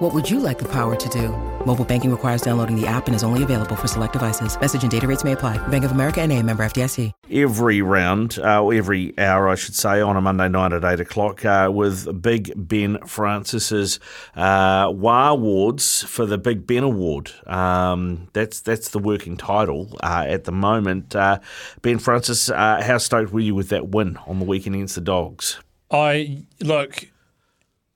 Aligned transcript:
What 0.00 0.14
would 0.14 0.30
you 0.30 0.40
like 0.40 0.58
the 0.58 0.68
power 0.72 0.96
to 0.96 1.08
do? 1.10 1.28
Mobile 1.66 1.84
banking 1.84 2.10
requires 2.10 2.40
downloading 2.40 2.74
the 2.74 2.86
app 2.86 3.06
and 3.06 3.14
is 3.14 3.22
only 3.22 3.42
available 3.42 3.76
for 3.76 3.86
select 3.86 4.14
devices. 4.14 4.58
Message 4.58 4.80
and 4.80 4.90
data 4.90 5.06
rates 5.06 5.24
may 5.24 5.32
apply. 5.32 5.58
Bank 5.68 5.84
of 5.84 5.90
America 5.90 6.22
and 6.22 6.32
a 6.32 6.42
member 6.42 6.64
FDIC. 6.64 7.12
Every 7.30 7.82
round, 7.82 8.38
uh, 8.38 8.62
or 8.62 8.72
every 8.72 9.12
hour, 9.18 9.46
I 9.46 9.56
should 9.56 9.74
say, 9.74 10.00
on 10.00 10.16
a 10.16 10.22
Monday 10.22 10.48
night 10.48 10.72
at 10.72 10.84
8 10.86 11.00
o'clock 11.00 11.44
uh, 11.44 11.68
with 11.70 12.22
Big 12.22 12.50
Ben 12.56 12.96
Francis's 13.06 14.00
uh, 14.34 14.90
Wah-Wards 14.90 16.04
for 16.04 16.24
the 16.24 16.38
Big 16.38 16.66
Ben 16.66 16.82
Award. 16.82 17.32
Um, 17.46 18.28
that's 18.32 18.62
that's 18.62 18.88
the 18.88 18.98
working 18.98 19.36
title 19.36 19.98
uh, 20.02 20.24
at 20.26 20.44
the 20.44 20.52
moment. 20.52 21.14
Uh, 21.14 21.40
ben 21.82 21.98
Francis, 21.98 22.48
uh, 22.48 22.80
how 22.82 22.96
stoked 22.96 23.34
were 23.34 23.40
you 23.40 23.54
with 23.54 23.68
that 23.68 23.88
win 23.88 24.16
on 24.26 24.38
the 24.38 24.46
weekend 24.46 24.76
against 24.76 24.94
the 24.94 25.02
Dogs? 25.02 25.58
I 25.90 26.44
look. 26.60 27.09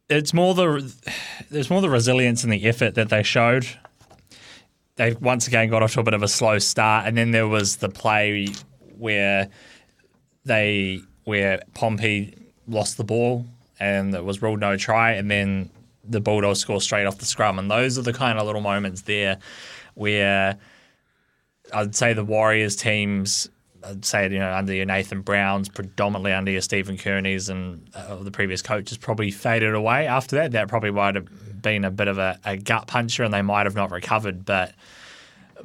It's 0.09 0.35
more 0.35 0.55
the 0.55 0.93
there's 1.51 1.71
more 1.71 1.81
the 1.81 1.89
resilience 1.89 2.45
and 2.45 2.53
the 2.53 2.65
effort 2.67 2.95
that 2.95 3.09
they 3.09 3.23
showed. 3.23 3.67
They 4.97 5.13
once 5.15 5.49
again 5.49 5.71
got 5.71 5.83
off 5.83 5.95
to 5.95 6.01
a 6.01 6.03
bit 6.03 6.15
of 6.15 6.23
a 6.23 6.29
slow 6.29 6.59
start, 6.59 7.07
and 7.07 7.17
then 7.17 7.31
there 7.31 7.49
was 7.49 7.77
the 7.77 7.89
play 7.89 8.49
where 8.99 9.49
they 10.45 11.01
where 11.25 11.63
Pompey 11.75 12.37
lost 12.69 12.97
the 12.97 13.05
ball 13.05 13.47
and 13.81 14.15
it 14.15 14.25
was 14.25 14.43
ruled 14.43 14.61
no 14.61 14.77
try, 14.77 15.13
and 15.13 15.31
then 15.31 15.71
the 16.05 16.21
Bulldogs 16.21 16.61
score 16.61 16.81
straight 16.81 17.07
off 17.07 17.19
the 17.19 17.25
scrum, 17.25 17.59
and 17.59 17.71
those 17.71 17.99
are 17.99 18.03
the 18.03 18.13
kind 18.13 18.39
of 18.39 18.47
little 18.47 18.61
moments 18.61 19.03
there 19.03 19.39
where 19.95 20.59
I'd 21.73 21.95
say 21.95 22.13
the 22.13 22.25
Warriors 22.25 22.77
teams 22.77 23.49
Say 24.03 24.31
you 24.31 24.39
know 24.39 24.53
under 24.53 24.75
your 24.75 24.87
Nathan 24.87 25.23
Browns, 25.23 25.69
predominantly 25.69 26.33
under 26.33 26.51
your 26.51 26.61
Stephen 26.61 26.97
Kearney's 26.97 27.49
and 27.49 27.89
uh, 27.95 28.17
the 28.17 28.31
previous 28.31 28.63
coaches 28.63 28.99
probably 28.99 29.31
faded 29.31 29.75
away 29.75 30.07
after 30.07 30.37
that. 30.37 30.53
That 30.53 30.69
probably 30.69 30.91
might 30.91 31.15
have 31.15 31.63
been 31.63 31.85
a 31.85 31.91
bit 31.91 32.09
of 32.09 32.19
a, 32.19 32.39
a 32.45 32.57
gut 32.57 32.87
puncher, 32.87 33.25
and 33.25 33.33
they 33.33 33.43
might 33.43 33.67
have 33.67 33.75
not 33.75 33.91
recovered. 33.91 34.45
But 34.45 34.75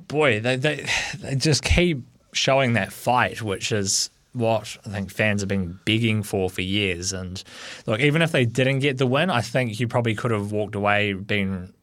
boy, 0.08 0.40
they, 0.40 0.56
they 0.56 0.86
they 1.20 1.36
just 1.36 1.64
keep 1.64 2.04
showing 2.34 2.74
that 2.74 2.92
fight, 2.92 3.42
which 3.42 3.72
is 3.72 4.10
what 4.34 4.78
I 4.86 4.90
think 4.90 5.12
fans 5.12 5.42
have 5.42 5.50
been 5.50 5.80
begging 5.86 6.24
for 6.24 6.50
for 6.50 6.62
years. 6.62 7.14
And 7.14 7.44
look, 7.86 8.00
even 8.00 8.22
if 8.22 8.32
they 8.32 8.46
didn't 8.46 8.80
get 8.80 8.98
the 8.98 9.08
win, 9.08 9.30
I 9.30 9.42
think 9.42 9.80
you 9.80 9.88
probably 9.88 10.16
could 10.16 10.32
have 10.32 10.52
walked 10.52 10.76
away 10.76 11.14
being 11.14 11.74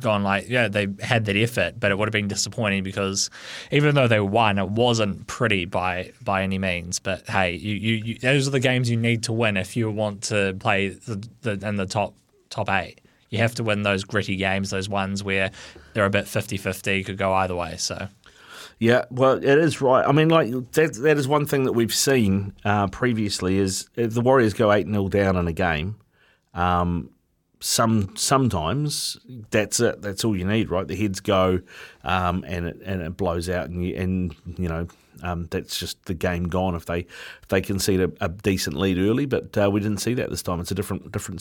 gone 0.00 0.22
like, 0.22 0.48
yeah, 0.48 0.68
they 0.68 0.88
had 1.00 1.24
that 1.26 1.36
effort, 1.36 1.78
but 1.78 1.90
it 1.90 1.98
would 1.98 2.08
have 2.08 2.12
been 2.12 2.28
disappointing 2.28 2.82
because 2.82 3.30
even 3.70 3.94
though 3.94 4.08
they 4.08 4.20
won, 4.20 4.58
it 4.58 4.68
wasn't 4.68 5.26
pretty 5.26 5.64
by 5.64 6.12
by 6.22 6.42
any 6.42 6.58
means. 6.58 6.98
But 6.98 7.28
hey, 7.28 7.52
you, 7.52 7.74
you, 7.74 7.94
you 8.04 8.18
those 8.18 8.46
are 8.46 8.50
the 8.50 8.60
games 8.60 8.90
you 8.90 8.96
need 8.96 9.22
to 9.24 9.32
win 9.32 9.56
if 9.56 9.76
you 9.76 9.90
want 9.90 10.22
to 10.24 10.54
play 10.60 10.88
the, 10.88 11.28
the, 11.42 11.66
in 11.66 11.76
the 11.76 11.86
top 11.86 12.14
top 12.50 12.70
eight. 12.70 13.00
You 13.30 13.38
have 13.38 13.54
to 13.54 13.64
win 13.64 13.82
those 13.82 14.04
gritty 14.04 14.36
games, 14.36 14.70
those 14.70 14.90
ones 14.90 15.24
where 15.24 15.50
they're 15.94 16.04
a 16.04 16.10
bit 16.10 16.26
50-50, 16.26 17.06
could 17.06 17.16
go 17.16 17.32
either 17.32 17.56
way. 17.56 17.76
So. 17.78 18.08
Yeah, 18.78 19.04
well, 19.10 19.36
it 19.36 19.44
is 19.44 19.80
right. 19.80 20.06
I 20.06 20.12
mean, 20.12 20.28
like 20.28 20.50
that, 20.72 20.94
that 20.94 21.16
is 21.16 21.26
one 21.26 21.46
thing 21.46 21.64
that 21.64 21.72
we've 21.72 21.94
seen 21.94 22.52
uh, 22.64 22.88
previously 22.88 23.56
is 23.56 23.88
if 23.96 24.12
the 24.12 24.20
Warriors 24.20 24.52
go 24.52 24.70
8 24.70 24.86
0 24.86 25.08
down 25.08 25.36
in 25.36 25.48
a 25.48 25.52
game, 25.52 25.96
um, 26.52 27.10
some 27.62 28.14
sometimes 28.16 29.16
that's 29.50 29.78
it. 29.80 30.02
That's 30.02 30.24
all 30.24 30.36
you 30.36 30.44
need, 30.44 30.68
right? 30.68 30.86
The 30.86 30.96
heads 30.96 31.20
go, 31.20 31.60
um, 32.02 32.44
and 32.46 32.66
it 32.66 32.80
and 32.84 33.00
it 33.02 33.16
blows 33.16 33.48
out, 33.48 33.70
and 33.70 33.86
you, 33.86 33.94
and 33.94 34.34
you 34.58 34.68
know 34.68 34.88
um, 35.22 35.46
that's 35.50 35.78
just 35.78 36.04
the 36.06 36.14
game 36.14 36.48
gone 36.48 36.74
if 36.74 36.86
they 36.86 37.00
if 37.00 37.48
they 37.48 37.60
concede 37.60 38.00
a, 38.00 38.12
a 38.20 38.28
decent 38.28 38.76
lead 38.76 38.98
early. 38.98 39.26
But 39.26 39.56
uh, 39.56 39.70
we 39.70 39.78
didn't 39.80 39.98
see 39.98 40.14
that 40.14 40.28
this 40.28 40.42
time. 40.42 40.60
It's 40.60 40.72
a 40.72 40.74
different 40.74 41.12
different 41.12 41.40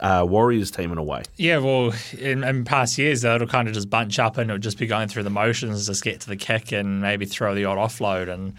uh, 0.00 0.24
Warriors 0.26 0.70
team 0.70 0.90
in 0.90 0.98
a 0.98 1.04
way. 1.04 1.22
Yeah, 1.36 1.58
well, 1.58 1.92
in, 2.18 2.42
in 2.42 2.64
past 2.64 2.96
years 2.96 3.22
it'll 3.22 3.46
kind 3.46 3.68
of 3.68 3.74
just 3.74 3.90
bunch 3.90 4.18
up 4.18 4.38
and 4.38 4.50
it'll 4.50 4.58
just 4.58 4.78
be 4.78 4.86
going 4.86 5.08
through 5.08 5.24
the 5.24 5.30
motions, 5.30 5.86
just 5.86 6.02
get 6.02 6.20
to 6.20 6.28
the 6.28 6.36
kick 6.36 6.72
and 6.72 7.02
maybe 7.02 7.26
throw 7.26 7.54
the 7.54 7.66
odd 7.66 7.78
offload 7.78 8.28
and. 8.28 8.54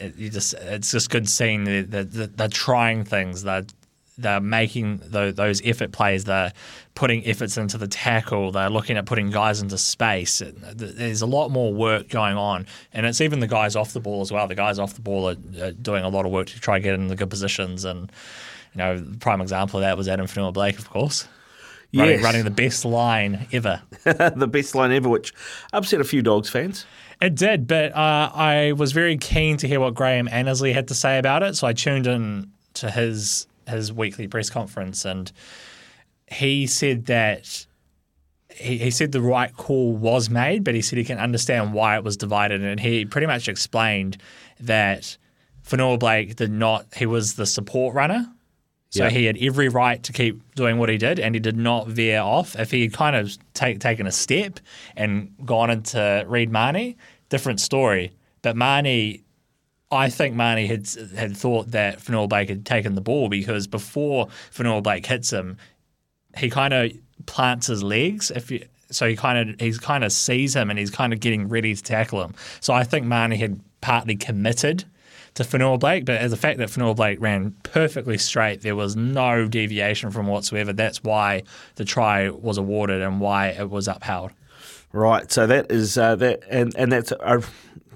It, 0.00 0.16
you 0.16 0.28
just 0.28 0.54
it's 0.54 0.90
just 0.90 1.08
good 1.08 1.28
seeing 1.28 1.62
the, 1.62 1.82
the, 1.82 2.02
the, 2.02 2.26
the 2.26 2.48
trying 2.48 3.04
things. 3.04 3.44
They're 3.44 3.64
they're 4.16 4.40
making 4.40 5.00
those 5.04 5.60
effort 5.64 5.92
plays. 5.92 6.24
They're 6.24 6.52
putting 6.94 7.26
efforts 7.26 7.56
into 7.56 7.78
the 7.78 7.88
tackle. 7.88 8.52
They're 8.52 8.70
looking 8.70 8.96
at 8.96 9.06
putting 9.06 9.30
guys 9.30 9.60
into 9.60 9.78
space. 9.78 10.42
There's 10.44 11.22
a 11.22 11.26
lot 11.26 11.50
more 11.50 11.72
work 11.72 12.08
going 12.08 12.36
on, 12.36 12.66
and 12.92 13.06
it's 13.06 13.20
even 13.20 13.40
the 13.40 13.48
guys 13.48 13.76
off 13.76 13.92
the 13.92 14.00
ball 14.00 14.20
as 14.20 14.30
well. 14.30 14.46
The 14.46 14.54
guys 14.54 14.78
off 14.78 14.94
the 14.94 15.02
ball 15.02 15.30
are 15.30 15.72
doing 15.72 16.04
a 16.04 16.08
lot 16.08 16.26
of 16.26 16.32
work 16.32 16.46
to 16.48 16.60
try 16.60 16.78
to 16.78 16.82
get 16.82 16.94
in 16.94 17.08
the 17.08 17.16
good 17.16 17.30
positions. 17.30 17.84
And 17.84 18.12
you 18.74 18.78
know, 18.78 18.98
the 18.98 19.18
prime 19.18 19.40
example 19.40 19.80
of 19.80 19.82
that 19.82 19.96
was 19.96 20.08
Adam 20.08 20.26
Fonua-Blake, 20.26 20.78
of 20.78 20.88
course. 20.90 21.28
Running, 21.92 22.22
running 22.22 22.44
the 22.44 22.50
best 22.50 22.84
line 22.84 23.46
ever. 23.52 23.80
the 24.04 24.48
best 24.50 24.74
line 24.74 24.90
ever, 24.90 25.08
which 25.08 25.32
upset 25.72 26.00
a 26.00 26.04
few 26.04 26.22
Dogs 26.22 26.50
fans. 26.50 26.86
It 27.20 27.36
did, 27.36 27.68
but 27.68 27.94
uh, 27.94 28.30
I 28.34 28.72
was 28.72 28.90
very 28.90 29.16
keen 29.16 29.56
to 29.58 29.68
hear 29.68 29.78
what 29.78 29.94
Graham 29.94 30.26
Annesley 30.26 30.72
had 30.72 30.88
to 30.88 30.94
say 30.94 31.18
about 31.18 31.44
it, 31.44 31.54
so 31.54 31.68
I 31.68 31.72
tuned 31.72 32.08
in 32.08 32.50
to 32.74 32.90
his 32.90 33.46
his 33.68 33.92
weekly 33.92 34.28
press 34.28 34.50
conference, 34.50 35.04
and 35.04 35.30
he 36.26 36.66
said 36.66 37.06
that 37.06 37.66
he, 38.50 38.78
he 38.78 38.90
said 38.90 39.12
the 39.12 39.20
right 39.20 39.54
call 39.56 39.92
was 39.92 40.30
made, 40.30 40.64
but 40.64 40.74
he 40.74 40.82
said 40.82 40.98
he 40.98 41.04
can 41.04 41.18
understand 41.18 41.74
why 41.74 41.96
it 41.96 42.04
was 42.04 42.16
divided, 42.16 42.62
and 42.62 42.80
he 42.80 43.04
pretty 43.04 43.26
much 43.26 43.48
explained 43.48 44.16
that 44.60 45.16
Fonua-Blake 45.66 46.36
did 46.36 46.50
not. 46.50 46.86
He 46.94 47.06
was 47.06 47.34
the 47.34 47.46
support 47.46 47.94
runner. 47.94 48.26
So 48.90 49.08
he 49.08 49.24
had 49.24 49.36
every 49.40 49.68
right 49.68 50.00
to 50.04 50.12
keep 50.12 50.54
doing 50.54 50.78
what 50.78 50.88
he 50.88 50.98
did, 50.98 51.18
and 51.18 51.34
he 51.34 51.40
did 51.40 51.56
not 51.56 51.88
veer 51.88 52.20
off. 52.20 52.54
If 52.54 52.70
he 52.70 52.82
had 52.82 52.92
kind 52.92 53.16
of 53.16 53.36
take, 53.52 53.80
taken 53.80 54.06
a 54.06 54.12
step 54.12 54.60
and 54.94 55.34
gone 55.44 55.68
into 55.68 56.24
Reed 56.28 56.52
Mahoney, 56.52 56.96
different 57.28 57.58
story. 57.58 58.12
But 58.42 58.54
Mahoney 58.54 59.23
I 59.94 60.10
think 60.10 60.34
Mahoney 60.34 60.66
had 60.66 60.88
had 61.16 61.36
thought 61.36 61.70
that 61.70 62.00
Fonua-Blake 62.00 62.48
had 62.48 62.66
taken 62.66 62.94
the 62.94 63.00
ball 63.00 63.28
because 63.28 63.66
before 63.66 64.28
Fonua-Blake 64.52 65.06
hits 65.06 65.32
him, 65.32 65.56
he 66.36 66.50
kind 66.50 66.74
of 66.74 66.92
plants 67.26 67.68
his 67.68 67.82
legs. 67.82 68.30
If 68.30 68.50
you, 68.50 68.66
so, 68.90 69.08
he 69.08 69.16
kind 69.16 69.50
of 69.50 69.60
he's 69.60 69.78
kind 69.78 70.04
of 70.04 70.12
sees 70.12 70.54
him 70.54 70.70
and 70.70 70.78
he's 70.78 70.90
kind 70.90 71.12
of 71.12 71.20
getting 71.20 71.48
ready 71.48 71.74
to 71.74 71.82
tackle 71.82 72.22
him. 72.22 72.34
So 72.60 72.74
I 72.74 72.84
think 72.84 73.06
Mahoney 73.06 73.36
had 73.36 73.60
partly 73.80 74.16
committed 74.16 74.84
to 75.34 75.42
Fonua-Blake, 75.42 76.04
but 76.04 76.16
as 76.20 76.30
the 76.30 76.36
fact 76.36 76.58
that 76.58 76.68
Fonua-Blake 76.68 77.20
ran 77.20 77.56
perfectly 77.64 78.18
straight, 78.18 78.60
there 78.60 78.76
was 78.76 78.94
no 78.94 79.48
deviation 79.48 80.10
from 80.10 80.28
whatsoever. 80.28 80.72
That's 80.72 81.02
why 81.02 81.42
the 81.74 81.84
try 81.84 82.30
was 82.30 82.56
awarded 82.56 83.02
and 83.02 83.20
why 83.20 83.48
it 83.48 83.68
was 83.68 83.88
upheld. 83.88 84.30
Right. 84.92 85.30
So 85.32 85.48
that 85.48 85.72
is 85.72 85.98
uh, 85.98 86.14
that, 86.16 86.44
and 86.48 86.72
and 86.76 86.92
that's. 86.92 87.12
Uh, 87.12 87.40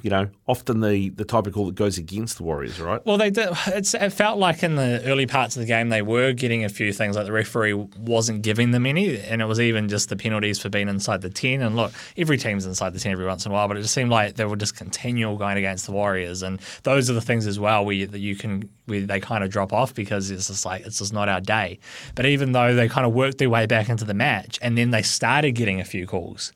you 0.03 0.11
know, 0.11 0.29
often 0.47 0.81
the, 0.81 1.11
the 1.11 1.25
type 1.25 1.47
of 1.47 1.55
call 1.55 1.67
that 1.67 1.75
goes 1.75 1.99
against 1.99 2.39
the 2.39 2.43
Warriors, 2.43 2.81
right? 2.81 3.05
Well, 3.05 3.19
they 3.19 3.31
did. 3.31 3.49
It 3.67 4.13
felt 4.13 4.39
like 4.39 4.63
in 4.63 4.77
the 4.77 5.03
early 5.05 5.27
parts 5.27 5.57
of 5.57 5.61
the 5.61 5.67
game 5.67 5.89
they 5.89 6.03
were 6.03 6.33
getting 6.33 6.65
a 6.65 6.69
few 6.69 6.93
things, 6.93 7.17
like 7.17 7.27
the 7.27 7.33
referee 7.33 7.73
wasn't 7.73 8.43
giving 8.43 8.71
them 8.71 8.87
any, 8.87 9.19
and 9.21 9.43
it 9.43 9.47
was 9.47 9.61
even 9.61 9.89
just 9.89 10.09
the 10.09 10.17
penalties 10.17 10.59
for 10.59 10.69
being 10.69 10.89
inside 10.89 11.23
the 11.23 11.31
ten. 11.31 11.63
And 11.63 11.77
look, 11.77 11.93
every 12.17 12.39
team's 12.39 12.67
inside 12.67 12.93
the 12.93 13.01
ten 13.01 13.13
every 13.13 13.27
once 13.27 13.47
in 13.47 13.53
a 13.53 13.55
while, 13.55 13.69
but 13.69 13.77
it 13.77 13.83
just 13.83 13.95
seemed 13.95 14.11
like 14.11 14.37
they 14.37 14.45
were 14.45 14.57
just 14.57 14.77
continual 14.77 15.37
going 15.37 15.57
against 15.57 15.87
the 15.87 15.93
Warriors, 15.93 16.43
and 16.43 16.61
those 16.83 17.11
are 17.11 17.15
the 17.15 17.21
things 17.21 17.47
as 17.47 17.59
well 17.59 17.85
where 17.85 17.95
you, 17.95 18.07
that 18.07 18.21
you 18.21 18.37
can 18.37 18.69
where 18.87 19.01
they 19.01 19.21
kind 19.21 19.45
of 19.45 19.51
drop 19.51 19.73
off 19.73 19.95
because 19.95 20.31
it's 20.31 20.49
just 20.49 20.65
like 20.65 20.87
it's 20.87 20.99
just 20.99 21.13
not 21.13 21.29
our 21.29 21.41
day. 21.41 21.79
But 22.15 22.27
even 22.27 22.53
though 22.53 22.75
they 22.75 22.89
kind 22.89 23.07
of 23.07 23.13
worked 23.13 23.39
their 23.39 23.51
way 23.51 23.67
back 23.67 23.89
into 23.89 24.05
the 24.05 24.15
match, 24.15 24.59
and 24.63 24.77
then 24.77 24.91
they 24.91 25.03
started 25.03 25.53
getting 25.53 25.81
a 25.81 25.85
few 25.85 26.07
calls, 26.07 26.53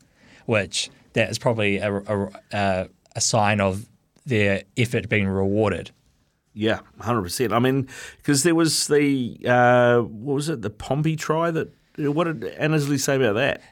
which 0.46 0.90
that 1.12 1.30
is 1.30 1.38
probably 1.38 1.78
a, 1.78 1.94
a, 1.94 2.28
a 2.52 2.88
a 3.14 3.20
sign 3.20 3.60
of 3.60 3.86
their 4.24 4.62
effort 4.76 5.08
being 5.08 5.28
rewarded. 5.28 5.90
Yeah, 6.54 6.80
hundred 7.00 7.22
percent. 7.22 7.52
I 7.52 7.58
mean, 7.58 7.88
because 8.18 8.42
there 8.42 8.54
was 8.54 8.86
the 8.86 9.38
uh, 9.46 10.00
what 10.00 10.34
was 10.34 10.48
it, 10.48 10.62
the 10.62 10.70
Pompey 10.70 11.16
try 11.16 11.50
that. 11.50 11.72
What 11.98 12.24
did 12.24 12.44
Annesley 12.44 12.98
say 12.98 13.16
about 13.16 13.34
that? 13.34 13.62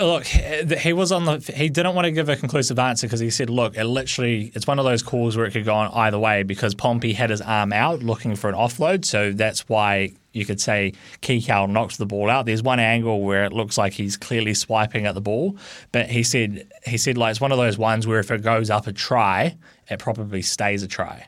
Look, 0.00 0.24
he 0.26 0.92
was 0.92 1.12
on 1.12 1.24
the. 1.24 1.38
He 1.38 1.70
didn't 1.70 1.94
want 1.94 2.04
to 2.04 2.10
give 2.10 2.28
a 2.28 2.36
conclusive 2.36 2.78
answer 2.78 3.06
because 3.06 3.20
he 3.20 3.30
said, 3.30 3.48
"Look, 3.48 3.76
it 3.76 3.84
literally, 3.84 4.52
it's 4.54 4.66
one 4.66 4.78
of 4.78 4.84
those 4.84 5.02
calls 5.02 5.36
where 5.36 5.46
it 5.46 5.52
could 5.52 5.64
go 5.64 5.74
on 5.74 5.90
either 5.94 6.18
way 6.18 6.42
because 6.42 6.74
Pompey 6.74 7.14
had 7.14 7.30
his 7.30 7.40
arm 7.40 7.72
out 7.72 8.02
looking 8.02 8.36
for 8.36 8.50
an 8.50 8.54
offload, 8.54 9.06
so 9.06 9.32
that's 9.32 9.66
why 9.68 10.12
you 10.38 10.46
could 10.46 10.60
say 10.60 10.92
Kikau 11.20 11.68
knocks 11.68 11.96
the 11.96 12.06
ball 12.06 12.30
out. 12.30 12.46
There's 12.46 12.62
one 12.62 12.80
angle 12.80 13.22
where 13.22 13.44
it 13.44 13.52
looks 13.52 13.76
like 13.76 13.92
he's 13.92 14.16
clearly 14.16 14.54
swiping 14.54 15.06
at 15.06 15.14
the 15.14 15.20
ball, 15.20 15.56
but 15.92 16.08
he 16.08 16.22
said 16.22 16.70
he 16.84 16.96
said 16.96 17.18
like 17.18 17.32
it's 17.32 17.40
one 17.40 17.52
of 17.52 17.58
those 17.58 17.76
ones 17.78 18.06
where 18.06 18.18
if 18.18 18.30
it 18.30 18.42
goes 18.42 18.70
up 18.70 18.86
a 18.86 18.92
try, 18.92 19.56
it 19.88 19.98
probably 19.98 20.42
stays 20.42 20.82
a 20.82 20.88
try. 20.88 21.26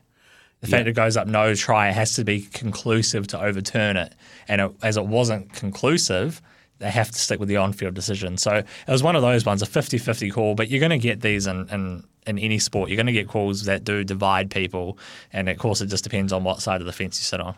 The 0.61 0.67
fact 0.67 0.87
it 0.87 0.93
goes 0.93 1.17
up 1.17 1.27
no 1.27 1.55
try 1.55 1.89
it 1.89 1.95
has 1.95 2.15
to 2.15 2.25
be 2.25 2.43
conclusive 2.43 3.27
to 3.29 3.43
overturn 3.43 3.97
it. 3.97 4.15
And 4.47 4.61
it, 4.61 4.73
as 4.83 4.99
it 4.99 5.07
wasn't 5.07 5.53
conclusive, 5.55 6.43
they 6.81 6.91
have 6.91 7.11
to 7.11 7.19
stick 7.19 7.41
with 7.41 7.49
the 7.49 7.57
on 7.57 7.73
field 7.73 7.95
decision. 7.95 8.37
So 8.37 8.57
it 8.57 8.67
was 8.89 9.03
one 9.03 9.17
of 9.17 9.23
those 9.23 9.47
ones, 9.47 9.63
a 9.63 9.67
50 9.67 9.99
50 9.99 10.31
call, 10.31 10.55
but 10.55 10.69
you're 10.69 10.81
going 10.81 10.91
to 10.91 10.99
get 10.99 11.21
these 11.21 11.47
in, 11.47 11.69
in, 11.71 12.05
in 12.27 12.39
any 12.39 12.59
sport. 12.59 12.91
You're 12.91 12.97
going 12.97 13.07
to 13.07 13.13
get 13.13 13.29
calls 13.29 13.65
that 13.65 13.85
do 13.85 14.05
divide 14.05 14.51
people. 14.51 14.99
And 15.33 15.49
of 15.49 15.59
course, 15.59 15.81
it 15.81 15.87
just 15.87 16.05
depends 16.05 16.33
on 16.33 16.45
what 16.45 16.61
side 16.61 16.81
of 16.81 16.87
the 16.87 16.93
fence 16.93 17.19
you 17.19 17.25
sit 17.25 17.41
on. 17.41 17.55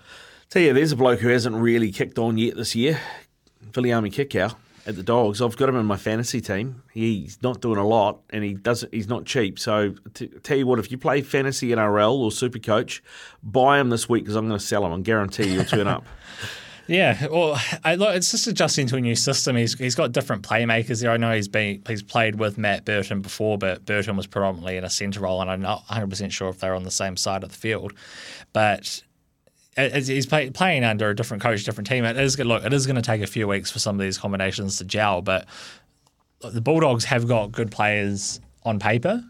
Tell 0.52 0.60
you, 0.60 0.75
there's 0.75 0.93
a 0.93 0.96
bloke 0.96 1.20
who 1.20 1.28
hasn't 1.28 1.56
really 1.56 1.90
kicked 1.90 2.19
on 2.19 2.37
yet 2.37 2.56
this 2.56 2.76
year, 2.76 3.00
Viliami 3.70 4.12
Kikau 4.12 4.54
at 4.84 4.96
the 4.96 5.02
Dogs. 5.02 5.40
I've 5.40 5.56
got 5.56 5.70
him 5.70 5.76
in 5.76 5.87
my 5.87 5.96
fantasy 5.96 6.43
team. 6.43 6.82
He's 6.93 7.43
not 7.43 7.62
doing 7.62 7.78
a 7.78 7.87
lot, 7.87 8.20
and 8.28 8.44
he 8.44 8.52
doesn't. 8.52 8.93
He's 8.93 9.08
not 9.08 9.25
cheap. 9.25 9.58
So 9.58 9.94
t- 10.12 10.26
tell 10.43 10.58
you 10.58 10.66
what, 10.66 10.78
if 10.78 10.90
you 10.90 10.99
play 10.99 11.22
fantasy 11.22 11.70
NRL 11.70 12.12
or 12.19 12.31
Super 12.31 12.58
Coach, 12.58 13.02
buy 13.43 13.81
him 13.81 13.88
this 13.88 14.10
week 14.10 14.25
because 14.25 14.37
I'm 14.37 14.46
going 14.46 14.58
to 14.58 14.62
sell 14.62 14.84
him. 14.84 14.93
I 14.93 15.00
guarantee 15.00 15.54
you'll 15.54 15.64
turn 15.64 15.88
up. 15.88 16.04
Yeah, 16.88 17.28
well, 17.28 17.58
I, 17.84 17.94
look, 17.94 18.14
it's 18.16 18.32
just 18.32 18.48
adjusting 18.48 18.88
to 18.88 18.96
a 18.96 19.00
new 19.00 19.14
system. 19.14 19.55
He's 19.55 19.78
he's 19.78 19.94
got 19.94 20.10
different 20.10 20.43
playmakers 20.43 21.00
there. 21.00 21.12
I 21.12 21.16
know 21.16 21.32
he's 21.32 21.46
been 21.46 21.81
he's 21.87 22.02
played 22.02 22.40
with 22.40 22.58
Matt 22.58 22.84
Burton 22.84 23.22
before, 23.22 23.56
but 23.56 23.87
Burton 23.87 24.16
was 24.16 24.26
predominantly 24.26 24.76
in 24.76 24.84
a 24.84 24.90
centre 24.90 25.20
role, 25.20 25.40
and 25.40 25.48
I'm 25.48 25.62
not 25.62 25.84
100 25.88 26.10
percent 26.10 26.32
sure 26.32 26.48
if 26.48 26.58
they're 26.58 26.75
on 26.75 26.82
the 26.82 26.90
same 26.90 27.16
side 27.16 27.44
of 27.44 27.50
the 27.50 27.56
field. 27.56 27.93
But 28.52 29.05
as 29.76 30.06
he's 30.08 30.26
play, 30.26 30.50
playing 30.50 30.84
under 30.84 31.10
a 31.10 31.16
different 31.16 31.42
coach, 31.42 31.64
different 31.64 31.88
team. 31.88 32.04
It 32.04 32.16
is 32.16 32.38
look, 32.38 32.64
it 32.64 32.72
is 32.72 32.86
going 32.86 32.96
to 32.96 33.02
take 33.02 33.22
a 33.22 33.26
few 33.26 33.48
weeks 33.48 33.70
for 33.70 33.78
some 33.78 33.96
of 33.96 34.00
these 34.00 34.19
combinations 34.19 34.78
to 34.78 34.84
gel. 34.84 35.22
But 35.22 35.46
the 36.40 36.60
Bulldogs 36.60 37.04
have 37.06 37.26
got 37.26 37.52
good 37.52 37.70
players 37.70 38.40
on 38.64 38.78
paper, 38.78 39.24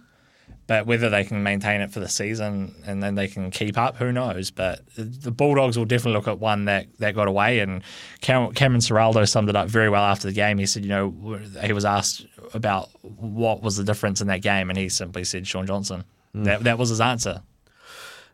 but 0.66 0.86
whether 0.86 1.08
they 1.10 1.24
can 1.24 1.42
maintain 1.42 1.80
it 1.80 1.90
for 1.90 2.00
the 2.00 2.08
season 2.08 2.74
and 2.86 3.02
then 3.02 3.14
they 3.14 3.28
can 3.28 3.50
keep 3.50 3.78
up, 3.78 3.96
who 3.96 4.10
knows? 4.10 4.50
But 4.50 4.80
the 4.96 5.30
Bulldogs 5.30 5.78
will 5.78 5.84
definitely 5.84 6.14
look 6.14 6.28
at 6.28 6.38
one 6.38 6.64
that, 6.64 6.86
that 6.98 7.14
got 7.14 7.28
away. 7.28 7.60
And 7.60 7.82
Cameron 8.20 8.52
Ciraldo 8.80 9.28
summed 9.28 9.48
it 9.48 9.56
up 9.56 9.68
very 9.68 9.88
well 9.88 10.02
after 10.02 10.28
the 10.28 10.34
game. 10.34 10.58
He 10.58 10.66
said, 10.66 10.84
you 10.84 10.88
know, 10.88 11.38
he 11.62 11.72
was 11.72 11.84
asked 11.84 12.26
about 12.54 12.88
what 13.02 13.62
was 13.62 13.76
the 13.76 13.84
difference 13.84 14.20
in 14.20 14.26
that 14.28 14.42
game, 14.42 14.70
and 14.70 14.78
he 14.78 14.88
simply 14.88 15.24
said 15.24 15.46
Shaun 15.46 15.66
Johnson. 15.66 16.04
Mm. 16.34 16.44
That 16.44 16.64
that 16.64 16.78
was 16.78 16.88
his 16.88 17.00
answer. 17.00 17.42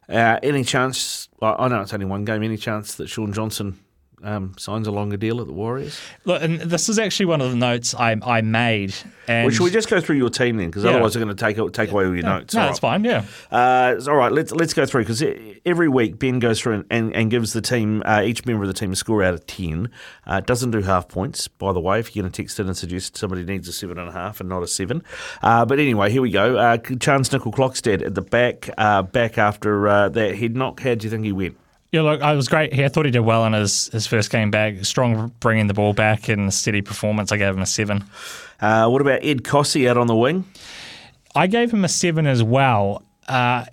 Uh, 0.08 0.38
any 0.42 0.64
chance? 0.64 1.28
I 1.42 1.68
know 1.68 1.82
it's 1.82 1.92
only 1.92 2.06
one 2.06 2.24
game. 2.24 2.42
Any 2.42 2.56
chance 2.56 2.94
that 2.96 3.08
Shaun 3.08 3.32
Johnson 3.32 3.78
um, 4.22 4.54
signs 4.58 4.86
a 4.86 4.90
longer 4.90 5.16
deal 5.16 5.40
at 5.40 5.46
the 5.46 5.52
Warriors. 5.52 6.00
Look, 6.24 6.42
and 6.42 6.60
this 6.60 6.88
is 6.88 6.98
actually 6.98 7.26
one 7.26 7.40
of 7.40 7.50
the 7.50 7.56
notes 7.56 7.94
I, 7.94 8.16
I 8.22 8.40
made. 8.40 8.94
And 9.26 9.46
well, 9.46 9.54
should 9.54 9.64
we 9.64 9.70
just 9.70 9.88
go 9.88 10.00
through 10.00 10.16
your 10.16 10.30
team 10.30 10.56
then? 10.56 10.66
Because 10.68 10.84
yeah. 10.84 10.90
otherwise, 10.90 11.14
they're 11.14 11.24
going 11.24 11.36
to 11.36 11.44
take 11.44 11.72
take 11.72 11.90
away 11.90 12.06
all 12.06 12.14
your 12.14 12.22
no, 12.22 12.38
notes. 12.38 12.54
No, 12.54 12.66
that's 12.66 12.78
fine. 12.78 13.04
Yeah. 13.04 13.24
Uh, 13.50 13.96
all 14.08 14.16
right. 14.16 14.32
Let's 14.32 14.52
let's 14.52 14.74
go 14.74 14.86
through 14.86 15.02
because 15.02 15.22
every 15.66 15.88
week 15.88 16.18
Ben 16.18 16.38
goes 16.38 16.60
through 16.60 16.74
and, 16.74 16.84
and, 16.90 17.14
and 17.14 17.30
gives 17.30 17.52
the 17.52 17.60
team 17.60 18.02
uh, 18.06 18.22
each 18.24 18.46
member 18.46 18.62
of 18.62 18.68
the 18.68 18.74
team 18.74 18.92
a 18.92 18.96
score 18.96 19.22
out 19.22 19.34
of 19.34 19.46
ten. 19.46 19.90
Uh, 20.26 20.40
doesn't 20.40 20.70
do 20.70 20.80
half 20.80 21.08
points, 21.08 21.48
by 21.48 21.72
the 21.72 21.80
way. 21.80 22.00
If 22.00 22.14
you're 22.14 22.22
going 22.22 22.32
to 22.32 22.42
text 22.42 22.58
in 22.58 22.66
and 22.66 22.76
suggest 22.76 23.16
somebody 23.16 23.44
needs 23.44 23.68
a 23.68 23.72
seven 23.72 23.98
and 23.98 24.08
a 24.08 24.12
half 24.12 24.40
and 24.40 24.48
not 24.48 24.62
a 24.62 24.66
seven, 24.66 25.02
uh, 25.42 25.64
but 25.64 25.78
anyway, 25.78 26.10
here 26.10 26.22
we 26.22 26.30
go. 26.30 26.56
Uh, 26.56 26.78
Charnze 26.78 27.30
Nicoll-Klokstad 27.30 28.04
at 28.04 28.14
the 28.14 28.22
back, 28.22 28.70
uh, 28.78 29.02
back 29.02 29.38
after 29.38 29.88
uh, 29.88 30.08
that 30.08 30.36
head 30.36 30.56
knock. 30.56 30.80
How 30.80 30.94
do 30.94 31.06
you 31.06 31.10
think 31.10 31.24
he 31.24 31.32
went? 31.32 31.56
Yeah, 31.90 32.02
look, 32.02 32.20
I 32.20 32.34
was 32.34 32.48
great. 32.48 32.74
He, 32.74 32.84
I 32.84 32.88
thought 32.88 33.06
he 33.06 33.10
did 33.10 33.20
well 33.20 33.46
in 33.46 33.54
his, 33.54 33.88
his 33.88 34.06
first 34.06 34.30
game 34.30 34.50
back. 34.50 34.84
Strong 34.84 35.32
bringing 35.40 35.68
the 35.68 35.74
ball 35.74 35.94
back 35.94 36.28
and 36.28 36.48
a 36.48 36.52
steady 36.52 36.82
performance. 36.82 37.32
I 37.32 37.38
gave 37.38 37.54
him 37.54 37.62
a 37.62 37.66
seven. 37.66 38.04
Uh, 38.60 38.88
what 38.88 39.00
about 39.00 39.24
Ed 39.24 39.42
Kosi 39.42 39.88
out 39.88 39.96
on 39.96 40.06
the 40.06 40.16
wing? 40.16 40.44
I 41.34 41.46
gave 41.46 41.72
him 41.72 41.84
a 41.84 41.88
seven 41.88 42.26
as 42.26 42.42
well. 42.42 43.02
Uh, 43.26 43.64